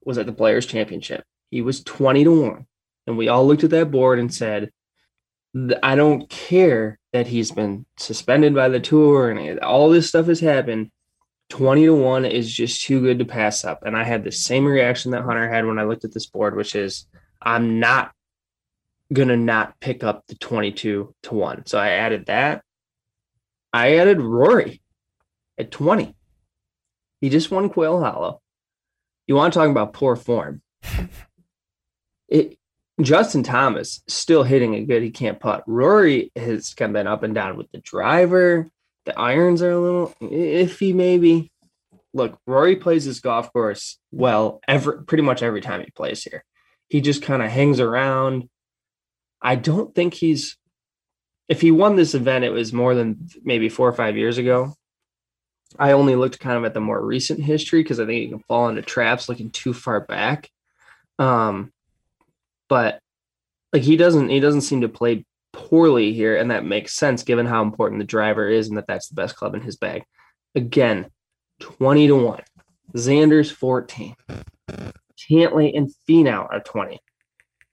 [0.04, 1.24] was at the Players Championship.
[1.50, 2.66] He was 20 to 1.
[3.08, 4.70] And we all looked at that board and said,
[5.82, 10.38] I don't care that he's been suspended by the tour and all this stuff has
[10.38, 10.92] happened.
[11.52, 13.82] 20 to 1 is just too good to pass up.
[13.84, 16.56] And I had the same reaction that Hunter had when I looked at this board,
[16.56, 17.06] which is
[17.42, 18.12] I'm not
[19.12, 21.66] going to not pick up the 22 to 1.
[21.66, 22.62] So I added that.
[23.70, 24.80] I added Rory
[25.58, 26.16] at 20.
[27.20, 28.40] He just won Quail Hollow.
[29.26, 30.62] You want to talk about poor form?
[32.28, 32.56] It,
[32.98, 35.02] Justin Thomas still hitting it good.
[35.02, 35.64] He can't putt.
[35.66, 38.70] Rory has of been up and down with the driver.
[39.04, 41.50] The irons are a little iffy, maybe.
[42.14, 46.44] Look, Rory plays this golf course well every pretty much every time he plays here.
[46.88, 48.48] He just kind of hangs around.
[49.40, 50.56] I don't think he's
[51.48, 54.74] if he won this event, it was more than maybe four or five years ago.
[55.78, 58.44] I only looked kind of at the more recent history because I think you can
[58.46, 60.50] fall into traps looking too far back.
[61.18, 61.72] Um,
[62.68, 63.00] but
[63.72, 67.46] like he doesn't he doesn't seem to play poorly here, and that makes sense given
[67.46, 70.04] how important the driver is and that that's the best club in his bag.
[70.54, 71.06] Again,
[71.60, 72.42] twenty to one.
[72.94, 74.14] Xander's fourteen.
[75.30, 77.00] Cantlay and Finau are twenty.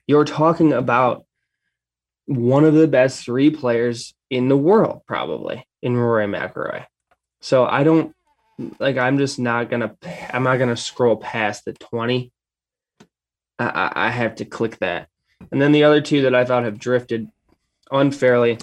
[0.08, 1.26] You're talking about
[2.26, 6.86] one of the best three players in the world, probably in Rory McIlroy.
[7.42, 8.16] So I don't
[8.80, 8.98] like.
[8.98, 9.96] I'm just not gonna.
[10.32, 12.32] I'm not gonna scroll past the twenty.
[13.58, 15.10] I, I have to click that,
[15.52, 17.30] and then the other two that I thought have drifted
[17.92, 18.58] unfairly.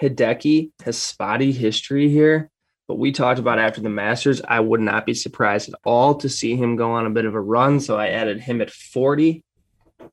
[0.00, 2.50] Hideki has spotty history here,
[2.88, 4.40] but we talked about after the Masters.
[4.46, 7.34] I would not be surprised at all to see him go on a bit of
[7.34, 7.80] a run.
[7.80, 9.44] So I added him at 40.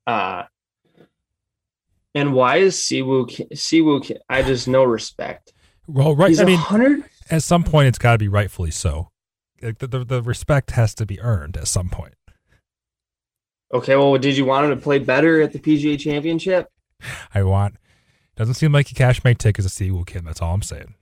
[0.05, 0.43] Uh,
[2.13, 4.17] and why is Siwoo Siwoo?
[4.28, 5.53] I just no respect.
[5.88, 6.30] Well, right.
[6.30, 9.09] He's I mean, at some point, it's got to be rightfully so.
[9.61, 12.15] Like the, the the respect has to be earned at some point.
[13.73, 16.69] Okay, well, did you want him to play better at the PGA Championship?
[17.34, 17.75] I want.
[18.38, 20.23] Doesn't seem like he cashed my ticket as a kid.
[20.23, 20.93] That's all I'm saying.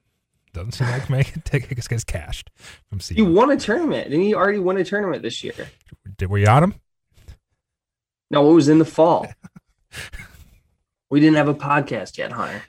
[0.53, 2.49] Doesn't seem like my ticket gets cashed
[2.89, 3.15] from Siwoo.
[3.15, 4.09] He won a tournament.
[4.09, 5.53] Didn't he already win a tournament this year?
[6.17, 6.75] Did we on him?
[8.31, 9.27] No, it was in the fall.
[11.09, 12.63] we didn't have a podcast yet, Hunter.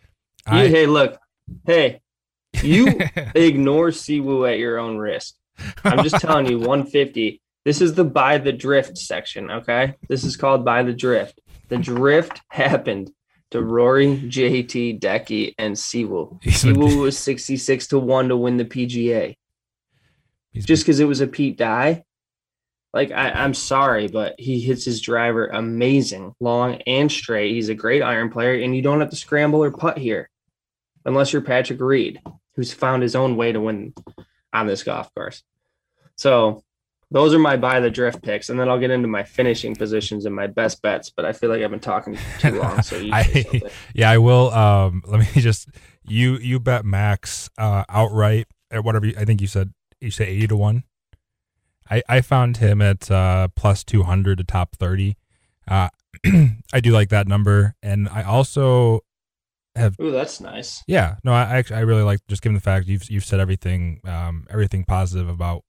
[0.50, 1.16] You, hey, look.
[1.64, 2.00] Hey,
[2.62, 2.88] you
[3.36, 5.36] ignore Siwoo at your own risk.
[5.84, 7.40] I'm just telling you, 150.
[7.64, 9.48] This is the buy the drift section.
[9.48, 11.40] Okay, this is called buy the drift.
[11.68, 13.12] The drift happened
[13.52, 19.36] to Rory, JT, Decky, and been- Siwoo was 66 to one to win the PGA.
[20.54, 22.04] Just because it was a Pete Dye.
[22.94, 27.52] Like I, I'm sorry, but he hits his driver amazing, long and straight.
[27.52, 30.30] He's a great iron player, and you don't have to scramble or putt here,
[31.04, 32.22] unless you're Patrick Reed,
[32.54, 33.92] who's found his own way to win
[34.54, 35.42] on this golf course.
[36.16, 36.64] So
[37.10, 40.26] those are my buy the drift picks, and then I'll get into my finishing positions
[40.26, 41.10] and my best bets.
[41.10, 43.62] But I feel like I've been talking too long, so you I-
[43.94, 44.50] Yeah, I will.
[44.50, 45.68] Um, let me just
[46.04, 50.28] you you bet Max uh, outright at whatever you, I think you said you said
[50.28, 50.84] eighty to one.
[51.90, 55.16] I I found him at uh, plus two hundred to top thirty.
[55.68, 55.88] Uh,
[56.72, 59.00] I do like that number, and I also
[59.76, 59.94] have.
[60.00, 60.82] Ooh, that's nice.
[60.88, 63.40] yeah no I I actually I really like just given the fact you've you've said
[63.40, 65.62] everything um everything positive about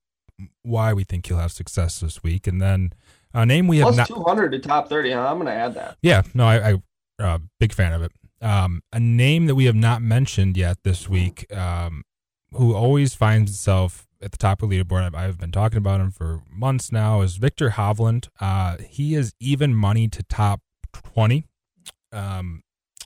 [0.62, 2.92] why we think he'll have success this week, and then
[3.34, 5.12] a name we have Plus not 200 to top 30.
[5.12, 5.26] Huh?
[5.28, 5.96] I'm going to add that.
[6.02, 6.74] yeah, no, I, I
[7.22, 8.12] uh, big fan of it.
[8.40, 12.04] Um, a name that we have not mentioned yet this week, um,
[12.52, 15.02] who always finds himself at the top of the leaderboard.
[15.02, 17.20] I've, I've been talking about him for months now.
[17.20, 18.28] Is Viktor Hovland?
[18.40, 20.60] Uh, he is even money to top
[20.92, 21.44] twenty.
[22.12, 22.62] Um,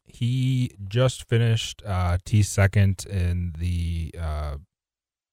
[0.07, 4.57] he just finished uh, T second in the uh,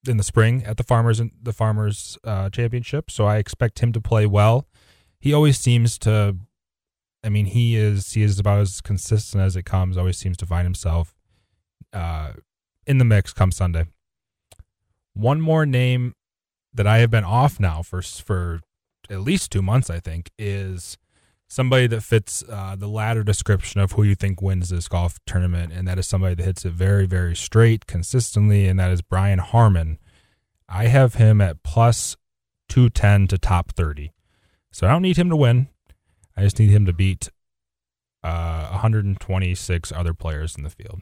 [0.08, 3.12] in the spring at the farmers and the farmers uh, championship.
[3.12, 4.68] So I expect him to play well.
[5.20, 6.38] He always seems to
[7.24, 9.98] I mean, he is he is about as consistent as it comes.
[9.98, 11.14] Always seems to find himself
[11.92, 12.34] uh,
[12.88, 13.86] in the mix come Sunday.
[15.14, 16.14] One more name
[16.74, 18.62] that I have been off now for for
[19.10, 20.98] at least two months, I think, is
[21.50, 25.74] somebody that fits uh, the latter description of who you think wins this golf tournament,
[25.74, 29.40] and that is somebody that hits it very, very straight, consistently, and that is Brian
[29.40, 29.98] Harman.
[30.70, 32.16] I have him at plus
[32.70, 34.14] 210 to top 30.
[34.72, 35.68] So I don't need him to win.
[36.38, 37.30] I just need him to beat
[38.24, 41.02] uh, 126 other players in the field.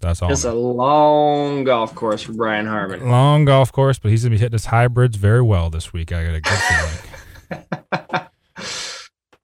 [0.00, 0.30] That's all.
[0.30, 3.08] It's a long golf course for Brian Harman.
[3.08, 6.12] Long golf course, but he's going to be hitting his hybrids very well this week.
[6.12, 7.64] I got a good feeling.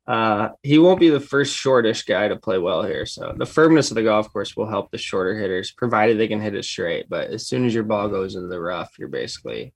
[0.06, 3.06] uh, he won't be the first shortish guy to play well here.
[3.06, 6.40] So the firmness of the golf course will help the shorter hitters, provided they can
[6.40, 7.08] hit it straight.
[7.08, 9.74] But as soon as your ball goes into the rough, you're basically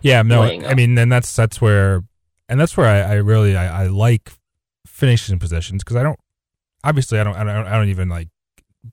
[0.00, 0.22] yeah.
[0.22, 2.02] No, I mean, then that's that's where,
[2.48, 4.32] and that's where I, I really I, I like
[4.86, 6.18] finishing positions because I don't
[6.84, 8.28] obviously I don't, I don't I don't even like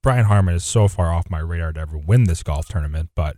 [0.01, 3.37] Brian Harman is so far off my radar to ever win this golf tournament, but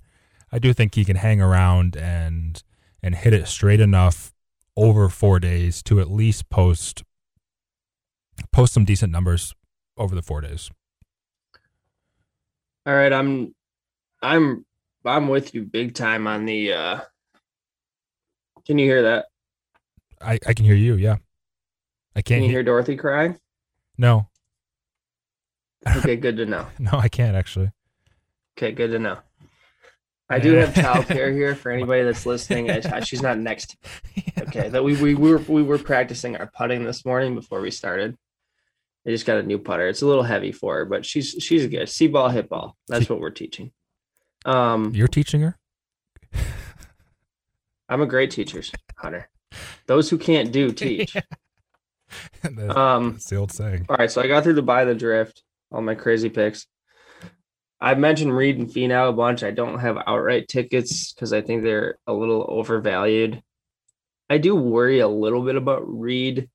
[0.52, 2.62] I do think he can hang around and
[3.04, 4.34] and hit it straight enough
[4.78, 7.04] over four days to at least post
[8.52, 9.54] post some decent numbers
[9.98, 10.70] over the four days.
[12.86, 13.54] All right, I'm
[14.22, 14.66] I'm
[15.06, 17.00] I'm with you big time on the uh
[18.66, 19.26] can you hear that?
[20.22, 21.18] I, I can hear you, yeah.
[22.16, 23.40] I can't Can you hear Dorothy crying?
[23.98, 24.28] No.
[25.98, 26.68] Okay, good to know.
[26.80, 27.72] no, I can't actually.
[28.58, 29.18] Okay, good to know.
[30.32, 32.70] I do have childcare here for anybody that's listening.
[33.04, 33.76] She's not next.
[34.42, 37.72] Okay, that we, we we were we were practicing our putting this morning before we
[37.72, 38.18] started.
[39.06, 39.88] I just got a new putter.
[39.88, 41.88] It's a little heavy for her, but she's she's good.
[41.88, 42.76] See ball, hit ball.
[42.88, 43.72] That's what we're teaching.
[44.44, 45.58] Um, you're teaching her.
[47.88, 48.62] I'm a great teacher,
[48.98, 49.30] Hunter.
[49.86, 51.16] Those who can't do teach.
[52.76, 53.86] um, that's the old saying.
[53.88, 56.68] All right, so I got through the buy the drift all my crazy picks.
[57.82, 59.42] I've mentioned Reed and Finau a bunch.
[59.42, 63.42] I don't have outright tickets because I think they're a little overvalued.
[64.30, 66.50] I do worry a little bit about Reed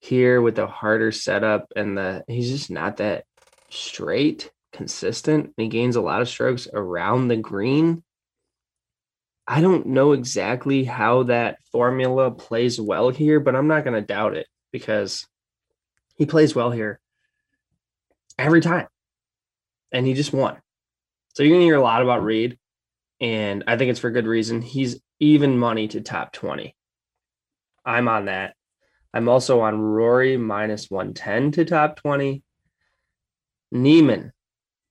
[0.00, 3.24] here with the harder setup and the he's just not that
[3.68, 5.54] straight, consistent.
[5.56, 8.02] He gains a lot of strokes around the green.
[9.46, 14.06] I don't know exactly how that formula plays well here, but I'm not going to
[14.06, 15.26] doubt it because
[16.16, 17.00] he plays well here
[18.38, 18.88] every time.
[19.92, 20.56] And he just won.
[21.34, 22.58] So you're going to hear a lot about Reed.
[23.20, 24.62] And I think it's for good reason.
[24.62, 26.74] He's even money to top 20.
[27.84, 28.54] I'm on that.
[29.12, 32.42] I'm also on Rory minus 110 to top 20.
[33.72, 34.32] Niemann,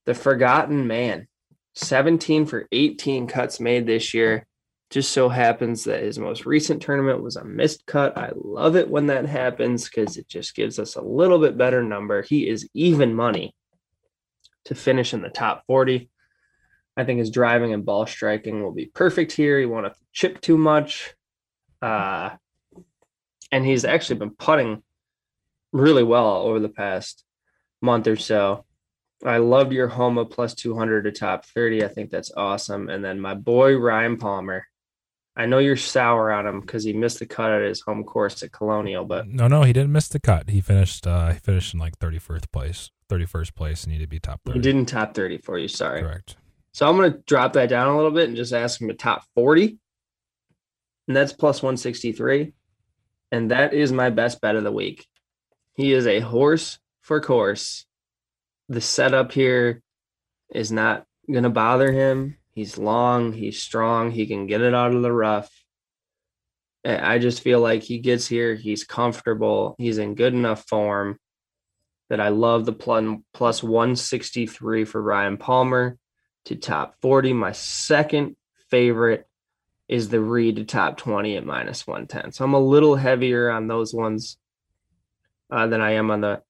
[0.06, 1.28] the forgotten man,
[1.74, 4.46] 17 for 18 cuts made this year.
[4.90, 8.18] Just so happens that his most recent tournament was a missed cut.
[8.18, 11.82] I love it when that happens because it just gives us a little bit better
[11.82, 12.22] number.
[12.22, 13.54] He is even money
[14.66, 16.10] to finish in the top 40.
[16.96, 19.58] I think his driving and ball striking will be perfect here.
[19.58, 21.14] He won't have to chip too much.
[21.80, 22.30] Uh,
[23.52, 24.82] and he's actually been putting
[25.72, 27.24] really well over the past
[27.80, 28.64] month or so.
[29.24, 31.84] I loved your Homa plus 200 to top 30.
[31.84, 32.88] I think that's awesome.
[32.88, 34.66] And then my boy Ryan Palmer,
[35.36, 38.42] I know you're sour on him because he missed the cut at his home course
[38.42, 40.50] at Colonial, but no, no, he didn't miss the cut.
[40.50, 41.06] He finished.
[41.06, 44.58] Uh, he finished in like 31st place, 31st place, and he did be top 30.
[44.58, 45.68] He didn't top 30 for you.
[45.68, 46.02] Sorry.
[46.02, 46.36] Correct.
[46.72, 48.94] So I'm going to drop that down a little bit and just ask him to
[48.94, 49.78] top 40,
[51.08, 52.52] and that's plus 163,
[53.32, 55.06] and that is my best bet of the week.
[55.74, 57.86] He is a horse for course.
[58.68, 59.82] The setup here
[60.54, 62.36] is not going to bother him.
[62.52, 65.50] He's long, he's strong, he can get it out of the rough.
[66.84, 71.18] I just feel like he gets here, he's comfortable, he's in good enough form
[72.10, 75.96] that I love the plus, plus 163 for Ryan Palmer
[76.44, 77.32] to top 40.
[77.32, 78.36] My second
[78.68, 79.26] favorite
[79.88, 82.32] is the Reed to top 20 at minus 110.
[82.32, 84.36] So I'm a little heavier on those ones
[85.50, 86.42] uh, than I am on the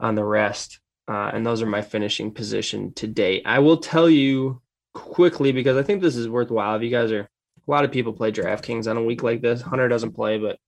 [0.00, 0.80] on the rest.
[1.08, 3.42] Uh, and those are my finishing position to date.
[3.44, 4.62] I will tell you
[4.94, 6.76] quickly because I think this is worthwhile.
[6.76, 9.60] If you guys are a lot of people play DraftKings on a week like this.
[9.60, 10.58] Hunter doesn't play, but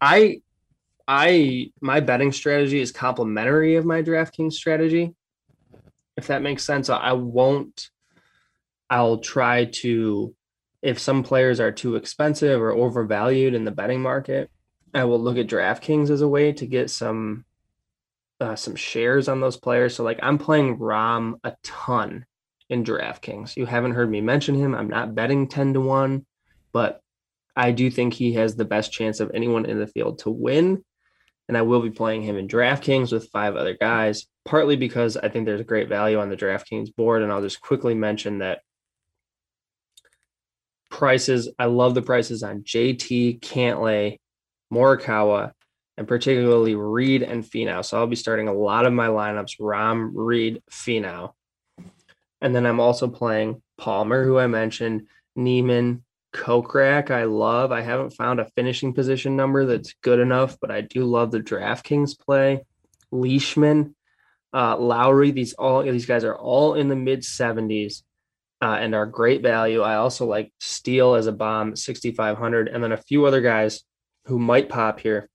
[0.00, 0.40] I
[1.08, 5.14] I my betting strategy is complementary of my DraftKings strategy.
[6.16, 7.90] If that makes sense, I won't
[8.90, 10.34] I'll try to
[10.82, 14.50] if some players are too expensive or overvalued in the betting market,
[14.94, 17.44] I will look at DraftKings as a way to get some
[18.40, 19.94] uh, some shares on those players.
[19.94, 22.26] So like I'm playing Rahm a ton
[22.68, 23.56] in DraftKings.
[23.56, 24.74] You haven't heard me mention him.
[24.74, 26.26] I'm not betting 10 to 1,
[26.72, 27.00] but
[27.54, 30.84] I do think he has the best chance of anyone in the field to win.
[31.48, 35.28] And I will be playing him in DraftKings with five other guys, partly because I
[35.28, 37.22] think there's great value on the DraftKings board.
[37.22, 38.60] And I'll just quickly mention that
[40.90, 44.18] prices, I love the prices on JT, Cantlay,
[44.72, 45.52] Morikawa,
[45.96, 47.84] and particularly Reed and Finau.
[47.84, 51.32] So I'll be starting a lot of my lineups Rahm, Reed, Finau.
[52.40, 55.06] And then I'm also playing Palmer, who I mentioned,
[56.36, 57.72] Niemann, Kokrak, I love.
[57.72, 61.40] I haven't found a finishing position number that's good enough, but I do love the
[61.40, 62.64] DraftKings play.
[63.10, 63.94] Leishman,
[64.52, 68.02] uh, Lowry, these all these guys are all in the mid 70s
[68.62, 69.82] uh, and are great value.
[69.82, 73.82] I also like Steele as a bomb, 6,500, and then a few other guys
[74.26, 75.28] who might pop here.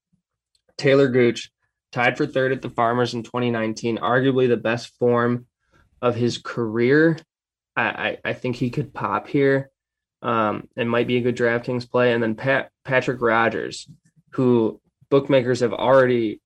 [0.78, 1.52] Taylor Gooch,
[1.92, 5.46] tied for third at the Farmers in 2019, arguably the best form
[6.02, 7.18] of his career.
[7.76, 9.71] I, I, I think he could pop here
[10.22, 12.14] um, and might be a good DraftKings play.
[12.14, 13.88] And then Pat, Patrick Rodgers,
[14.32, 16.42] who bookmakers have already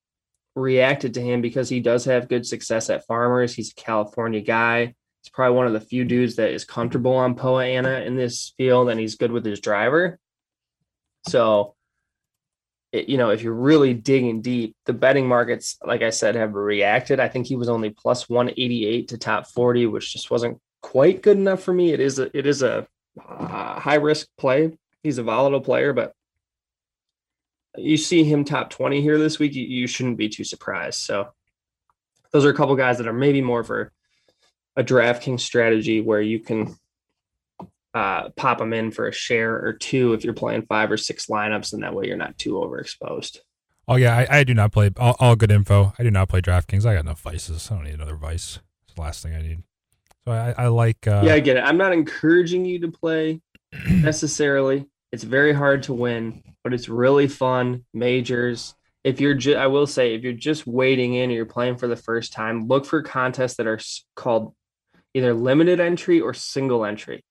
[0.56, 3.54] reacted to him because he does have good success at Farmers.
[3.54, 4.96] He's a California guy.
[5.22, 8.54] He's probably one of the few dudes that is comfortable on Poa annua in this
[8.58, 10.20] field, and he's good with his driver.
[11.28, 11.76] So,
[12.92, 16.54] it, you know, if you're really digging deep, the betting markets, like I said, have
[16.54, 17.20] reacted.
[17.20, 21.38] I think he was only plus 188 to top 40, which just wasn't quite good
[21.38, 21.92] enough for me.
[21.92, 22.88] It is a it is a
[23.20, 24.78] uh, high risk play.
[25.04, 26.14] He's a volatile player, but
[27.78, 31.00] you see him top 20 here this week, you, you shouldn't be too surprised.
[31.00, 31.30] So
[32.32, 33.92] those are a couple guys that are maybe more for
[34.76, 36.76] a DraftKings strategy where you can
[37.94, 41.28] uh, pop them in for a share or two if you're playing five or six
[41.28, 43.38] lineups, and that way you're not too overexposed.
[43.88, 45.94] Oh yeah, I, I do not play all, all, good info.
[45.98, 46.86] I do not play DraftKings.
[46.86, 47.70] I got enough vices.
[47.72, 48.60] I don't need another vice.
[48.86, 49.64] It's the last thing I need.
[50.28, 51.08] So I, I like.
[51.08, 51.62] Uh, yeah, I get it.
[51.62, 53.42] I'm not encouraging you to play
[53.90, 54.86] necessarily.
[55.12, 57.86] It's very hard to win, but it's really fun.
[57.94, 58.74] Majors.
[59.04, 61.88] If you're, ju- I will say, if you're just waiting in or you're playing for
[61.88, 63.80] the first time, look for contests that are
[64.16, 64.56] called
[65.14, 67.24] either limited entry or single entry.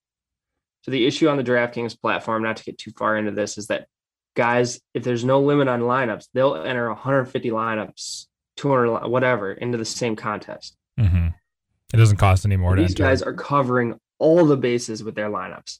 [0.83, 3.67] So the issue on the DraftKings platform, not to get too far into this, is
[3.67, 3.87] that
[4.35, 8.27] guys, if there's no limit on lineups, they'll enter 150 lineups,
[8.57, 10.77] 200 whatever into the same contest.
[10.99, 11.27] Mm-hmm.
[11.93, 12.75] It doesn't cost any more.
[12.75, 15.79] These guys are covering all the bases with their lineups.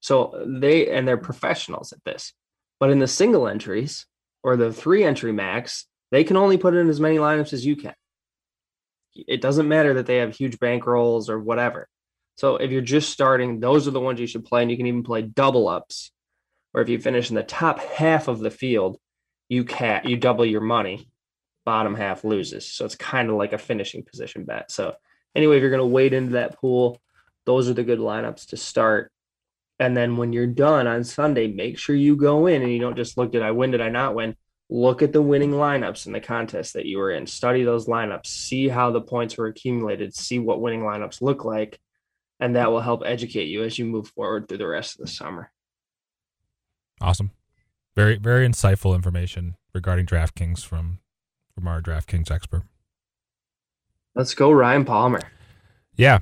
[0.00, 2.32] So they and they're professionals at this.
[2.80, 4.06] But in the single entries
[4.42, 7.76] or the three entry max, they can only put in as many lineups as you
[7.76, 7.94] can.
[9.14, 11.88] It doesn't matter that they have huge bankrolls or whatever.
[12.36, 14.62] So if you're just starting, those are the ones you should play.
[14.62, 16.10] And you can even play double ups.
[16.74, 18.98] Or if you finish in the top half of the field,
[19.48, 21.08] you can you double your money.
[21.64, 22.66] Bottom half loses.
[22.66, 24.70] So it's kind of like a finishing position bet.
[24.70, 24.94] So
[25.34, 27.00] anyway, if you're going to wade into that pool,
[27.46, 29.10] those are the good lineups to start.
[29.78, 32.96] And then when you're done on Sunday, make sure you go in and you don't
[32.96, 33.72] just look, did I win?
[33.72, 34.36] Did I not win?
[34.70, 37.26] Look at the winning lineups in the contest that you were in.
[37.26, 38.26] Study those lineups.
[38.26, 40.14] See how the points were accumulated.
[40.14, 41.80] See what winning lineups look like.
[42.38, 45.12] And that will help educate you as you move forward through the rest of the
[45.12, 45.50] summer.
[47.00, 47.32] Awesome.
[47.94, 51.00] Very, very insightful information regarding DraftKings from
[51.54, 52.62] from our DraftKings expert.
[54.14, 55.20] Let's go, Ryan Palmer.
[55.96, 56.18] Yeah.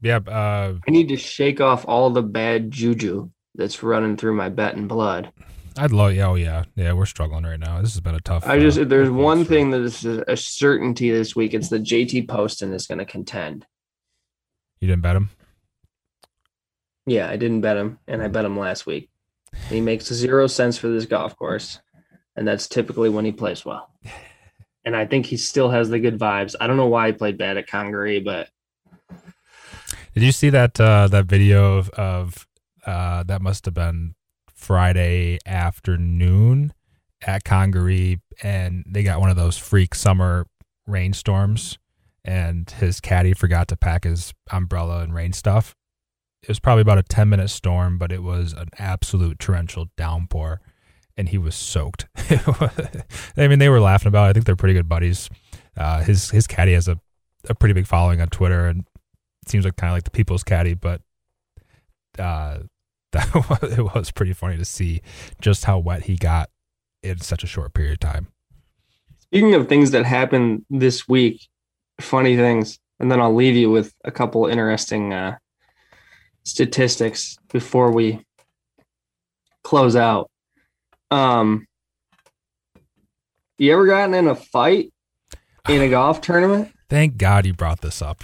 [0.00, 0.16] Yeah.
[0.18, 4.74] Uh, I need to shake off all the bad juju that's running through my bet
[4.74, 5.32] and blood.
[5.78, 6.92] I'd love, yeah, oh yeah, yeah.
[6.92, 7.80] We're struggling right now.
[7.80, 8.46] This has been a tough.
[8.46, 11.54] I just uh, there's one thing that is a certainty this week.
[11.54, 13.64] It's that JT Poston is going to contend.
[14.80, 15.30] You didn't bet him.
[17.06, 19.08] Yeah, I didn't bet him, and I bet him last week.
[19.70, 21.80] He makes zero sense for this golf course,
[22.36, 23.90] and that's typically when he plays well
[24.84, 26.54] and I think he still has the good vibes.
[26.60, 28.48] I don't know why he played bad at Congaree, but
[30.14, 32.46] did you see that uh, that video of, of
[32.86, 34.14] uh, that must have been
[34.54, 36.72] Friday afternoon
[37.26, 40.46] at Congaree, and they got one of those freak summer
[40.86, 41.78] rainstorms,
[42.24, 45.74] and his caddy forgot to pack his umbrella and rain stuff.
[46.42, 50.60] It was probably about a ten minute storm, but it was an absolute torrential downpour
[51.16, 52.06] and he was soaked.
[53.36, 54.26] I mean, they were laughing about.
[54.26, 54.30] It.
[54.30, 55.28] I think they're pretty good buddies.
[55.76, 56.98] Uh, his his caddy has a,
[57.48, 58.84] a pretty big following on Twitter, and
[59.46, 60.74] seems like kind of like the people's caddy.
[60.74, 61.02] But
[62.18, 62.58] uh,
[63.12, 65.02] that was, it was pretty funny to see
[65.40, 66.50] just how wet he got
[67.02, 68.28] in such a short period of time.
[69.18, 71.48] Speaking of things that happened this week,
[72.00, 75.36] funny things, and then I'll leave you with a couple interesting uh,
[76.44, 78.24] statistics before we
[79.62, 80.30] close out.
[81.12, 81.66] Um,
[83.58, 84.92] you ever gotten in a fight
[85.68, 86.72] in a golf tournament?
[86.88, 88.22] Thank God you brought this up.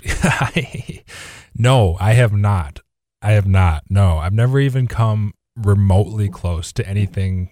[1.54, 2.80] no, I have not.
[3.20, 3.84] I have not.
[3.90, 7.50] No, I've never even come remotely close to anything.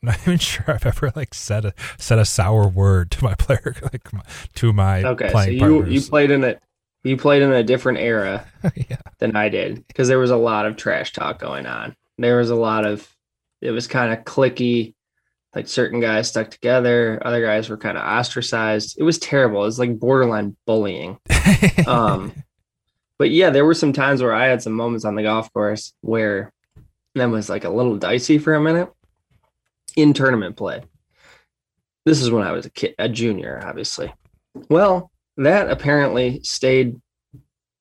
[0.00, 3.34] I'm not even sure I've ever like said a said a sour word to my
[3.38, 4.08] player, like
[4.54, 5.92] to my Okay, so you partners.
[5.92, 6.56] you played in a
[7.02, 8.96] you played in a different era yeah.
[9.18, 11.96] than I did because there was a lot of trash talk going on.
[12.18, 13.11] There was a lot of
[13.62, 14.94] it was kind of clicky.
[15.54, 18.96] Like certain guys stuck together, other guys were kind of ostracized.
[18.98, 19.62] It was terrible.
[19.62, 21.18] It was like borderline bullying.
[21.86, 22.32] Um,
[23.18, 25.94] but yeah, there were some times where I had some moments on the golf course
[26.00, 26.52] where
[27.14, 28.88] that was like a little dicey for a minute
[29.94, 30.82] in tournament play.
[32.04, 34.12] This is when I was a kid, a junior, obviously.
[34.68, 37.00] Well, that apparently stayed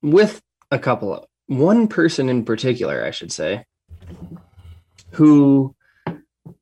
[0.01, 3.65] with a couple of one person in particular, I should say,
[5.11, 5.75] who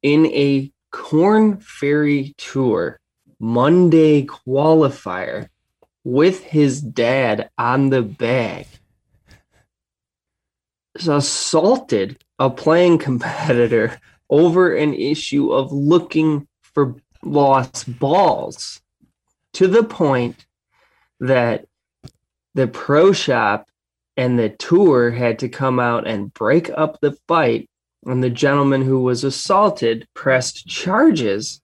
[0.02, 3.00] in a Korn Ferry tour
[3.40, 5.50] Monday qualifier
[6.04, 8.66] with his dad on the bag
[11.08, 14.00] assaulted a playing competitor
[14.30, 18.82] over an issue of looking for lost balls
[19.54, 20.46] to the point
[21.20, 21.66] that
[22.54, 23.70] the pro shop
[24.18, 27.70] and the tour had to come out and break up the fight
[28.06, 31.62] and the gentleman who was assaulted pressed charges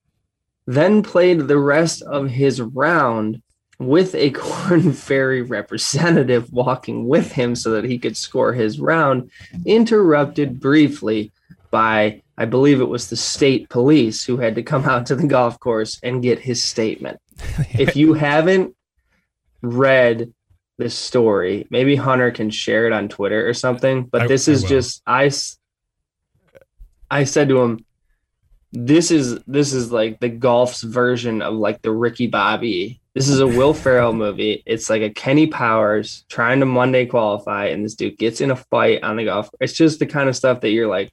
[0.66, 3.40] then played the rest of his round
[3.78, 9.30] with a Korn Ferry representative walking with him so that he could score his round,
[9.64, 11.30] interrupted briefly
[11.70, 15.26] by, I believe it was the state police who had to come out to the
[15.26, 17.20] golf course and get his statement.
[17.78, 18.74] If you haven't
[19.62, 20.32] read
[20.78, 24.62] this story, maybe Hunter can share it on Twitter or something, but I- this is
[24.64, 25.30] just, I,
[27.10, 27.84] I said to him,
[28.72, 33.00] this is this is like the golf's version of like the Ricky Bobby.
[33.14, 34.62] This is a Will Ferrell movie.
[34.66, 38.56] It's like a Kenny Powers trying to Monday qualify, and this dude gets in a
[38.56, 39.48] fight on the golf.
[39.60, 41.10] It's just the kind of stuff that you're like,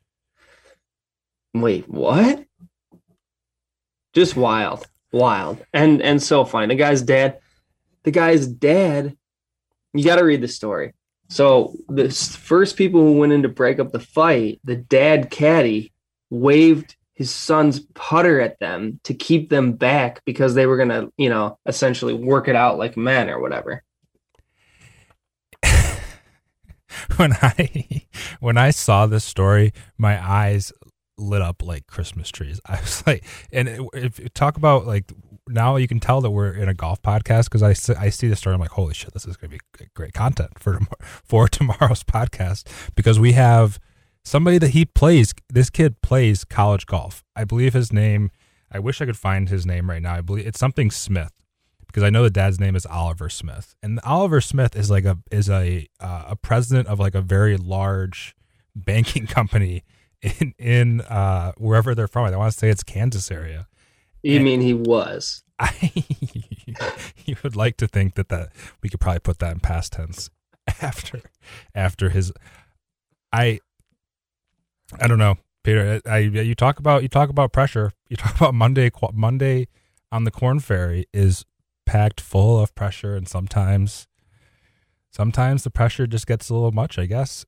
[1.53, 2.43] wait, what?
[4.13, 6.67] Just wild, wild, and and so funny.
[6.67, 7.39] The guy's dad,
[8.03, 9.15] the guy's dad.
[9.93, 10.93] You got to read the story.
[11.29, 15.91] So the first people who went in to break up the fight, the dad caddy
[16.29, 21.29] waved his son's putter at them to keep them back because they were gonna, you
[21.29, 23.83] know, essentially work it out like men or whatever.
[27.17, 28.05] when I
[28.39, 30.71] when I saw this story, my eyes
[31.17, 32.59] lit up like Christmas trees.
[32.65, 35.11] I was like, and it- if you talk about like
[35.47, 38.35] now, you can tell that we're in a golf podcast because I, I see the
[38.35, 38.53] story.
[38.53, 40.79] I'm like, holy shit, this is going to be great content for
[41.23, 43.79] for tomorrow's podcast because we have
[44.23, 45.33] somebody that he plays.
[45.49, 47.23] This kid plays college golf.
[47.35, 48.31] I believe his name.
[48.71, 50.15] I wish I could find his name right now.
[50.15, 51.31] I believe it's something Smith
[51.93, 55.19] because I know the dad's name is Oliver Smith, and Oliver Smith is like a
[55.31, 58.35] is a uh, a president of like a very large
[58.75, 59.83] banking company
[60.21, 62.25] in in uh, wherever they're from.
[62.25, 63.67] I want to say it's Kansas area.
[64.23, 65.43] You And- mean he was?
[65.59, 65.91] I
[67.25, 68.49] you would like to think that that
[68.81, 70.29] we could probably put that in past tense
[70.81, 71.21] after
[71.75, 72.31] after his
[73.31, 73.59] I
[74.99, 78.53] I don't know Peter I you talk about you talk about pressure you talk about
[78.55, 79.67] Monday Monday
[80.11, 81.45] on the Korn Ferry is
[81.85, 84.07] packed full of pressure and sometimes
[85.11, 87.45] sometimes the pressure just gets a little much I guess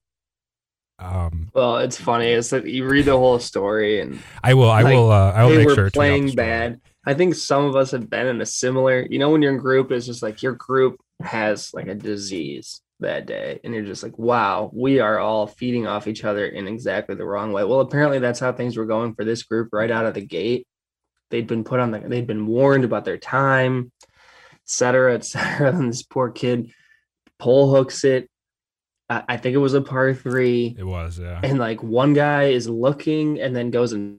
[1.00, 2.28] um Well, it's funny.
[2.28, 5.44] It's that you read the whole story and I will I Like, will uh, I
[5.44, 6.82] will they make were sure to tweet out playing bad.
[7.06, 9.60] I think some of us have been in a similar, you know, when you're in
[9.60, 13.60] group, it's just like your group has like a disease that day.
[13.64, 17.26] And you're just like, wow, we are all feeding off each other in exactly the
[17.26, 17.64] wrong way.
[17.64, 20.66] Well, apparently that's how things were going for this group right out of the gate.
[21.30, 23.92] They'd been put on the, they'd been warned about their time,
[24.64, 25.74] etc., cetera, et cetera.
[25.78, 26.72] And this poor kid
[27.38, 28.30] pole hooks it.
[29.10, 30.76] I, think it was a par three.
[30.78, 31.40] It was yeah.
[31.44, 34.18] And like one guy is looking and then goes and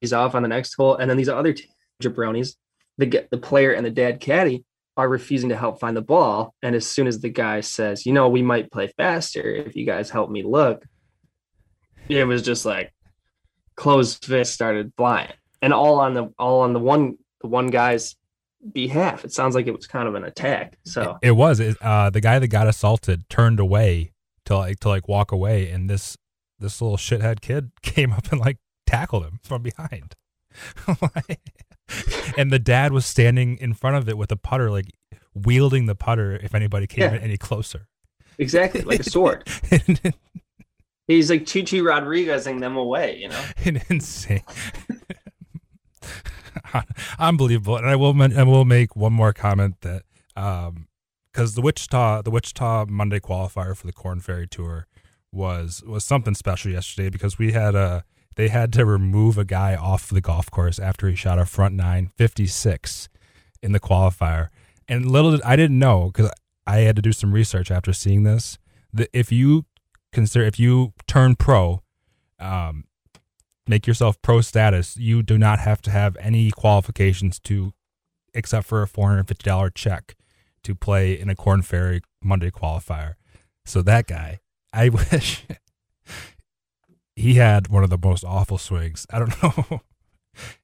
[0.00, 0.96] he's off on the next hole.
[0.96, 1.66] And then these other two
[2.02, 2.54] jabronis
[2.98, 4.64] the the player and the dad caddy
[4.96, 6.54] are refusing to help find the ball.
[6.62, 9.84] And as soon as the guy says you know we might play faster if you
[9.84, 10.84] guys help me look
[12.08, 12.92] it was just like
[13.76, 15.32] closed fist started flying.
[15.60, 18.16] And all on the all on the one the one guy's
[18.72, 21.60] behalf it sounds like it was kind of an attack so It was.
[21.60, 24.12] It, uh, the guy that got assaulted turned away
[24.46, 26.16] to like to like walk away, and this
[26.58, 28.56] this little shithead kid came up and like
[28.86, 30.16] tackled him from behind.
[32.36, 34.86] and the dad was standing in front of it with a putter, like
[35.34, 37.20] wielding the putter if anybody came Yeah.
[37.20, 37.86] any closer.
[38.38, 39.48] exactly like a sword
[41.06, 43.80] He's like Chi Chi Rodriguezing them away, you know.
[43.88, 44.42] insane.
[47.18, 47.76] Unbelievable.
[47.76, 50.02] And I will I will make one more comment that
[50.36, 50.88] um
[51.32, 54.86] because the Wichita the Wichita Monday qualifier for the Korn Ferry Tour
[55.32, 58.04] was was something special yesterday because we had a
[58.36, 61.74] they had to remove a guy off the golf course after he shot a front
[61.74, 63.08] nine 56
[63.62, 64.48] in the qualifier.
[64.86, 66.30] And little did I didn't know because
[66.66, 68.58] I had to do some research after seeing this
[68.92, 69.66] that if you
[70.12, 71.82] consider if you turn pro,
[72.38, 72.84] um,
[73.68, 77.72] make yourself pro status, you do not have to have any qualifications to,
[78.34, 80.16] except for a four hundred fifty dollar check
[80.64, 83.14] to play in a Korn Ferry Monday qualifier.
[83.64, 84.40] So that guy,
[84.72, 85.44] I wish
[87.16, 89.06] he had one of the most awful swings.
[89.10, 89.80] I don't know.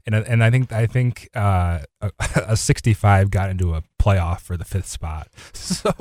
[0.06, 2.12] And and I think I think uh, a,
[2.48, 5.93] a 65 got into a playoff for the fifth spot, so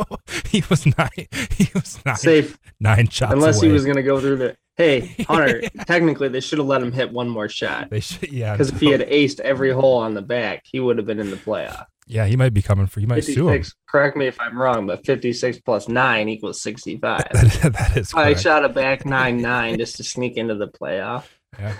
[0.49, 1.27] he was nine.
[1.51, 3.67] He was nine, Safe, nine shots unless away.
[3.67, 4.55] he was going to go through the.
[4.75, 5.61] Hey, Hunter.
[5.85, 8.79] technically, they should have let him hit one more shot They should, yeah, because if
[8.79, 11.85] he had aced every hole on the back, he would have been in the playoff.
[12.07, 12.99] yeah, he might be coming for.
[12.99, 13.63] You might sue him.
[13.87, 17.21] Correct me if I'm wrong, but 56 plus nine equals 65.
[17.33, 21.25] That, that is I shot a back nine nine just to sneak into the playoff.
[21.59, 21.73] Yeah.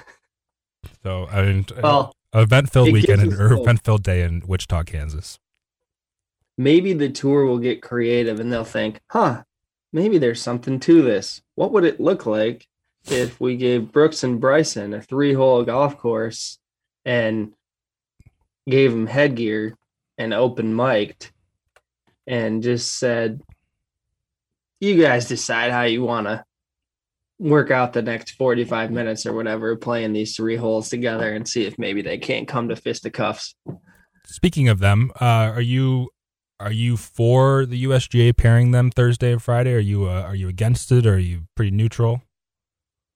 [1.01, 5.39] So I mean, Well, event filled weekend or event filled day in Wichita, Kansas.
[6.57, 9.43] maybe the tour will get creative and they'll think, huh,
[9.91, 11.41] maybe there's something to this.
[11.55, 12.67] What would it look like
[13.05, 16.59] if we gave Brooks and Bryson a three hole golf course
[17.05, 17.53] and
[18.69, 19.77] gave them headgear
[20.17, 21.31] and open mic'd
[22.25, 23.41] and just said,
[24.79, 26.43] you guys decide how you want to
[27.39, 31.65] work out the next 45 minutes or whatever playing these three holes together and see
[31.65, 33.55] if maybe they can't come to fisticuffs.
[34.25, 36.09] Speaking of them, uh, are you
[36.59, 39.73] are you for the USGA pairing them Thursday and Friday?
[39.73, 41.05] Are you uh, are you against it?
[41.05, 42.21] Or are you pretty neutral?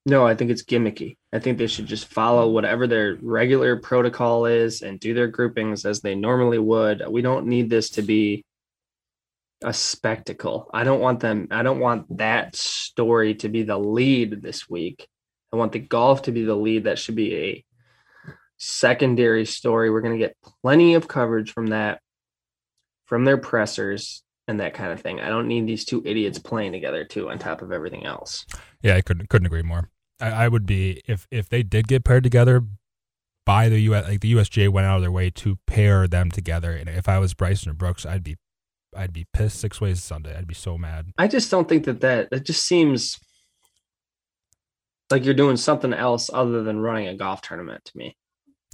[0.07, 1.17] No, I think it's gimmicky.
[1.33, 2.53] I think they should just follow hmm.
[2.53, 7.03] whatever their regular protocol is and do their groupings as they normally would.
[7.07, 8.45] We don't need this to be
[9.61, 10.69] a spectacle.
[10.73, 15.05] I don't want them, I don't want that story to be the lead this week.
[15.51, 16.85] I want the golf to be the lead.
[16.85, 17.65] That should be a
[18.57, 19.89] secondary story.
[19.89, 21.99] We're going to get plenty of coverage from that,
[23.05, 25.19] from their pressers and that kind of thing.
[25.19, 28.45] I don't need these two idiots playing together too on top of everything else.
[28.81, 29.89] Yeah, I couldn't couldn't agree more.
[30.19, 32.63] I, I would be if if they did get paired together
[33.45, 36.73] by the US like the USGA went out of their way to pair them together.
[36.73, 38.37] And if I was Bryson or Brooks, I'd be
[38.95, 40.37] I'd be pissed six ways Sunday.
[40.37, 41.11] I'd be so mad.
[41.17, 43.17] I just don't think that that it just seems
[45.09, 48.17] like you're doing something else other than running a golf tournament to me.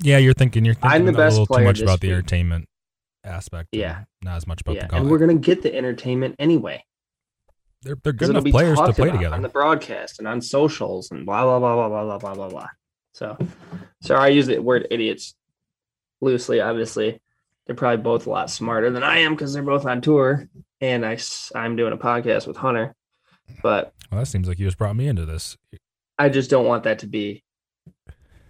[0.01, 2.67] Yeah, you're thinking you're thinking I'm the a best little too much about the entertainment
[3.23, 3.69] aspect.
[3.71, 4.03] Yeah.
[4.23, 5.01] not as much about yeah, the golf.
[5.01, 6.83] and we're gonna get the entertainment anyway.
[7.83, 9.35] They're they're good enough players to play together.
[9.35, 12.49] on the broadcast and on socials and blah blah blah blah blah blah blah blah
[12.49, 12.67] blah.
[13.13, 13.37] So,
[14.01, 15.35] so I use the word idiots
[16.21, 16.61] loosely.
[16.61, 17.21] Obviously,
[17.65, 20.47] they're probably both a lot smarter than I am because they're both on tour,
[20.81, 21.17] and I
[21.55, 22.95] I'm doing a podcast with Hunter.
[23.61, 25.57] But well, that seems like you just brought me into this.
[26.17, 27.43] I just don't want that to be.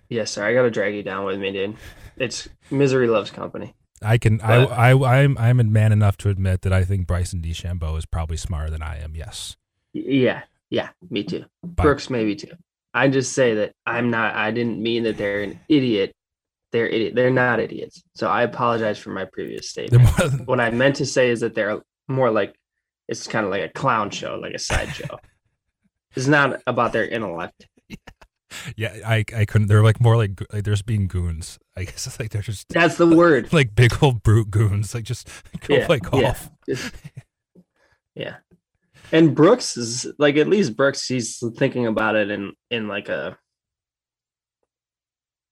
[0.09, 0.45] Yes, sir.
[0.45, 1.75] I got to drag you down with me, dude.
[2.17, 3.73] It's misery loves company.
[4.03, 7.07] I can But- I I I'm I'm a man enough to admit that I think
[7.07, 9.15] Bryson DeChambeau is probably smarter than I am.
[9.15, 9.55] Yes,
[9.93, 11.45] Yeah, yeah, me too.
[11.61, 12.51] But- Brooks maybe too.
[12.93, 14.35] I just say that I'm not.
[14.35, 16.13] I didn't mean that they're an idiot.
[16.71, 17.15] They're idiot.
[17.15, 18.03] They're not idiots.
[18.15, 20.47] So I apologize for my previous statement.
[20.47, 22.53] what I meant to say is that they're more like
[23.07, 25.19] it's kind of like a clown show, like a sideshow.
[26.15, 27.67] it's not about their intellect.
[28.75, 29.67] Yeah, I I couldn't.
[29.67, 31.59] They're like more like, like they're just being goons.
[31.77, 33.51] I guess it's like they're just That's the word.
[33.53, 34.93] like big old brute goons.
[34.93, 35.27] Like just
[35.67, 36.37] go Yeah, play yeah.
[36.67, 36.93] Just-
[38.15, 38.35] yeah.
[39.11, 43.37] And Brooks is like at least Brooks he's thinking about it in in like a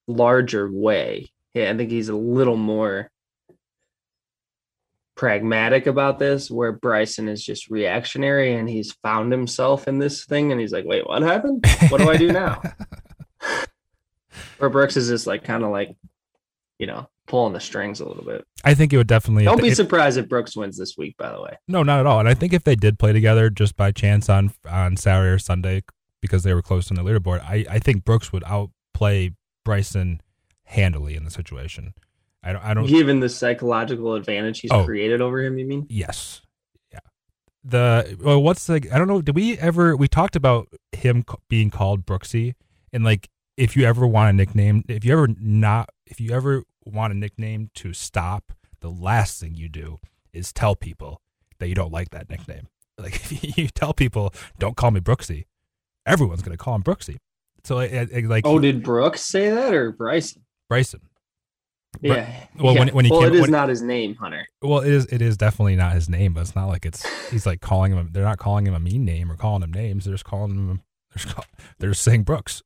[0.07, 1.31] larger way.
[1.53, 3.10] Yeah, I think he's a little more
[5.21, 10.51] pragmatic about this where Bryson is just reactionary and he's found himself in this thing
[10.51, 11.63] and he's like, "Wait, what happened?
[11.89, 12.59] What do I do now?"
[14.57, 15.95] Where Brooks is just like kind of like
[16.79, 18.43] you know, pulling the strings a little bit.
[18.65, 19.43] I think it would definitely.
[19.43, 21.55] Don't be if- surprised if Brooks wins this week, by the way.
[21.67, 22.19] No, not at all.
[22.19, 25.37] And I think if they did play together just by chance on on Saturday or
[25.37, 25.83] Sunday
[26.19, 30.21] because they were close on the leaderboard, I, I think Brooks would outplay Bryson
[30.63, 31.93] handily in the situation.
[32.43, 32.63] I don't.
[32.63, 32.87] I don't.
[32.87, 34.83] Given the psychological advantage he's Oh.
[34.85, 35.85] created over him, you mean?
[35.89, 36.41] Yes.
[36.91, 36.99] Yeah.
[37.63, 38.75] The well, what's the?
[38.91, 39.21] I don't know.
[39.21, 39.95] Did we ever?
[39.95, 42.55] We talked about him being called Brooksy,
[42.91, 46.63] and like if you ever want a nickname, if you ever not, if you ever
[46.83, 49.99] want a nickname to stop, the last thing you do
[50.33, 51.21] is tell people
[51.59, 52.67] that you don't like that nickname.
[52.97, 55.45] Like if you tell people, don't call me Brooksy,
[56.05, 57.17] everyone's gonna call him Brooksy.
[57.63, 60.43] So like Oh, did Brooks say that or Bryson?
[60.69, 61.01] Bryson.
[61.99, 62.45] Yeah.
[62.57, 62.79] well, yeah.
[62.79, 64.47] when- when he well, came- it is when- not his name, Hunter.
[64.61, 65.05] Well, it is.
[65.07, 67.05] It is definitely not his name, but it's not like it's.
[67.29, 68.09] He's like calling him.
[68.11, 70.05] They're not calling him a mean name or calling him names.
[70.05, 70.81] They're just calling him.
[71.13, 71.45] They're just, call,
[71.79, 72.63] they're just saying Brooks.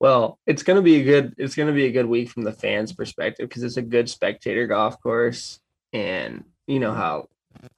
[0.00, 1.34] Well, it's gonna be a good.
[1.38, 4.66] It's gonna be a good week from the fans' perspective because it's a good spectator
[4.66, 5.60] golf course,
[5.92, 7.28] and you know how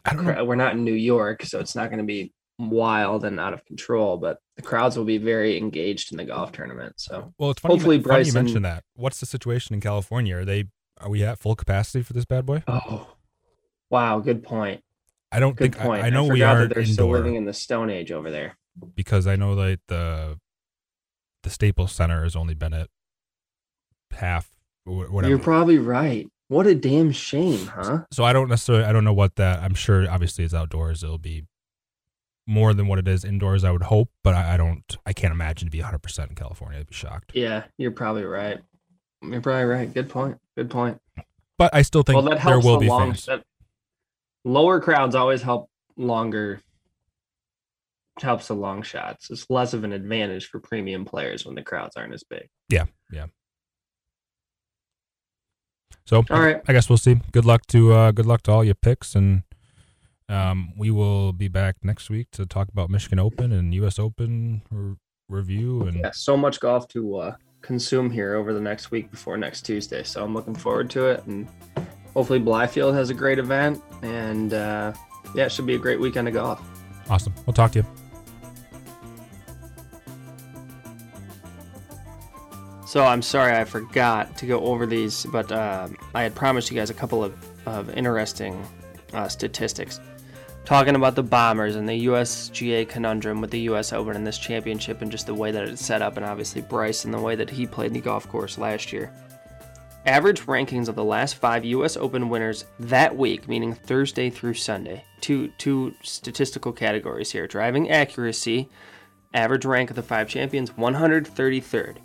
[0.07, 0.45] I don't know.
[0.45, 4.17] we're not in New York, so it's not gonna be wild and out of control.
[4.17, 6.95] But the crowds will be very engaged in the golf tournament.
[6.99, 7.75] So Well, it's funny.
[7.75, 8.85] Hopefully you, funny you mentioned that.
[8.95, 10.37] What's the situation in California?
[10.37, 10.65] Are they?
[11.01, 12.63] Are we at full capacity for this bad boy?
[12.69, 13.09] Oh,
[13.91, 14.83] wow, good point.
[15.33, 15.85] I don't Good think.
[15.85, 16.05] point.
[16.05, 18.57] I, I know we aren't that they're still living in the Stone Age over there.
[18.95, 20.39] because I know that the
[21.43, 22.89] the Staples Center has only been at
[24.13, 24.51] half
[24.85, 25.29] whatever.
[25.29, 26.29] You're probably right.
[26.49, 28.05] What a damn shame, huh?
[28.13, 28.85] so I don't necessarily.
[28.85, 29.61] I don't know what that.
[29.63, 30.09] I'm sure.
[30.09, 31.03] Obviously, it's outdoors.
[31.03, 31.45] It'll be
[32.47, 33.65] more than what it is indoors.
[33.65, 34.97] I would hope, but I, I don't.
[35.07, 36.81] I can't imagine to be 100 percent in California.
[36.81, 37.33] I'd be shocked.
[37.35, 38.61] Yeah, you're probably right.
[39.23, 39.93] You're probably right.
[39.93, 40.39] Good point.
[40.57, 41.01] Good point.
[41.57, 43.13] But I still think well, that there helps will the be long.
[43.13, 43.27] fans.
[43.27, 43.45] That,
[44.45, 46.61] lower crowds always help longer.
[48.21, 49.29] Helps the long shots.
[49.31, 52.49] It's less of an advantage for premium players when the crowds aren't as big.
[52.69, 53.27] Yeah, yeah.
[56.07, 56.61] So All right.
[56.69, 57.21] I guess we'll see.
[57.33, 59.43] Good luck to uh, good luck to all your picks, and
[60.29, 63.99] um, we will be back next week to talk about Michigan Open and U.S.
[63.99, 64.97] Open re-
[65.29, 65.83] review.
[65.83, 69.63] And Yeah, so much golf to uh, consume here over the next week before next
[69.63, 70.03] Tuesday.
[70.03, 71.49] So I'm looking forward to it, and
[72.15, 74.93] hopefully Blythefield has a great event, and uh,
[75.35, 76.63] yeah, it should be a great weekend of golf.
[77.11, 77.35] awesome.
[77.47, 77.87] We'll talk to you.
[82.87, 86.77] So I'm sorry I forgot to go over these, but um I had promised you
[86.77, 87.35] guys a couple of,
[87.67, 88.65] of interesting
[89.13, 90.01] uh, statistics.
[90.65, 95.03] Talking about the Bombers and the USGA conundrum with the US Open and this championship
[95.03, 97.51] and just the way that it's set up, and obviously Bryce and the way that
[97.51, 99.13] he played the golf course last year.
[100.07, 101.99] Average rankings of the last five U.S.
[101.99, 105.05] Open winners that week, meaning Thursday through Sunday.
[105.21, 108.71] Two two statistical categories here: driving accuracy,
[109.35, 111.97] average rank of the five champions, 133rd.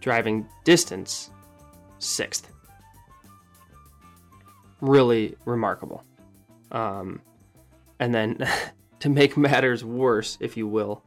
[0.00, 1.30] Driving distance,
[1.98, 2.47] sixth.
[4.80, 6.04] Really remarkable.
[6.70, 7.20] Um,
[7.98, 8.46] and then,
[9.00, 11.02] to make matters worse, if you will,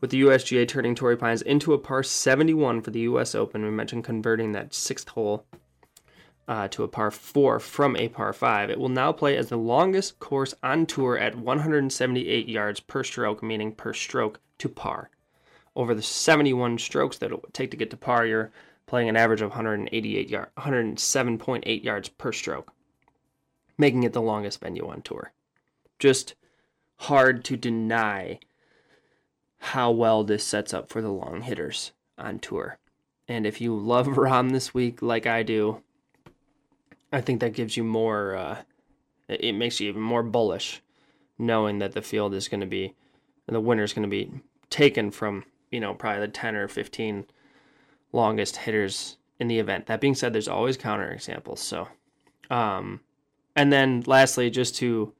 [0.00, 3.64] with the USGA turning Torrey Pines into a par 71 for the US Open.
[3.64, 5.46] We mentioned converting that sixth hole
[6.46, 8.70] uh, to a par 4 from a par 5.
[8.70, 13.42] It will now play as the longest course on tour at 178 yards per stroke,
[13.42, 15.10] meaning per stroke to par.
[15.76, 18.52] Over the 71 strokes that it would take to get to par, you're
[18.86, 22.72] playing an average of 188 yard, 107.8 yards per stroke,
[23.78, 25.32] making it the longest venue on tour.
[25.98, 26.34] Just
[26.96, 28.38] hard to deny
[29.58, 32.78] how well this sets up for the long hitters on tour.
[33.26, 35.82] And if you love Rahm this week like I do,
[37.12, 38.62] I think that gives you more, uh,
[39.28, 40.82] it makes you even more bullish
[41.38, 42.94] knowing that the field is going to be,
[43.46, 44.30] the winner is going to be
[44.70, 47.26] taken from, you know, probably the 10 or 15
[48.12, 49.86] longest hitters in the event.
[49.86, 51.60] That being said, there's always counter examples.
[51.60, 51.88] So,
[52.50, 53.00] um,
[53.56, 55.12] and then lastly, just to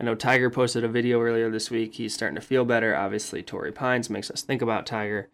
[0.00, 1.94] I know Tiger posted a video earlier this week.
[1.94, 2.96] He's starting to feel better.
[2.96, 5.28] Obviously, Torrey Pines makes us think about Tiger.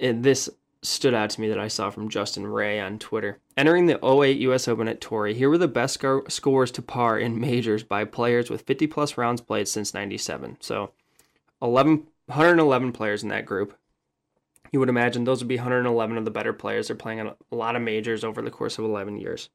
[0.00, 0.50] And this
[0.82, 3.38] stood out to me that I saw from Justin Ray on Twitter.
[3.56, 7.18] Entering the 08 US Open at Torrey, here were the best sco- scores to par
[7.18, 10.58] in majors by players with 50 plus rounds played since 97.
[10.60, 10.90] So
[11.62, 13.76] 11, 111 players in that group.
[14.72, 16.88] You would imagine those would be 111 of the better players.
[16.88, 19.48] They're playing a lot of majors over the course of 11 years.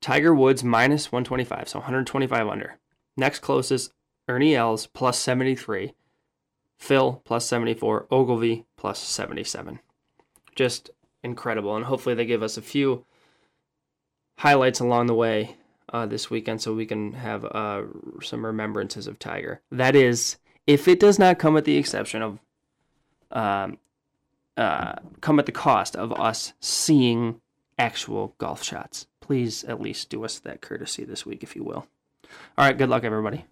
[0.00, 2.78] Tiger Woods minus 125, so 125 under.
[3.16, 3.92] Next closest,
[4.28, 5.92] Ernie Els plus 73.
[6.78, 8.06] Phil plus 74.
[8.10, 9.80] Ogilvy plus 77.
[10.54, 10.90] Just
[11.22, 11.76] incredible.
[11.76, 13.04] And hopefully they give us a few
[14.38, 15.56] highlights along the way
[15.92, 17.82] uh, this weekend so we can have uh,
[18.22, 19.60] some remembrances of Tiger.
[19.70, 22.38] That is, if it does not come at the exception of,
[23.30, 23.78] um,
[24.56, 27.40] uh, come at the cost of us seeing
[27.78, 29.06] actual golf shots.
[29.30, 31.86] Please at least do us that courtesy this week, if you will.
[32.58, 33.44] All right, good luck, everybody.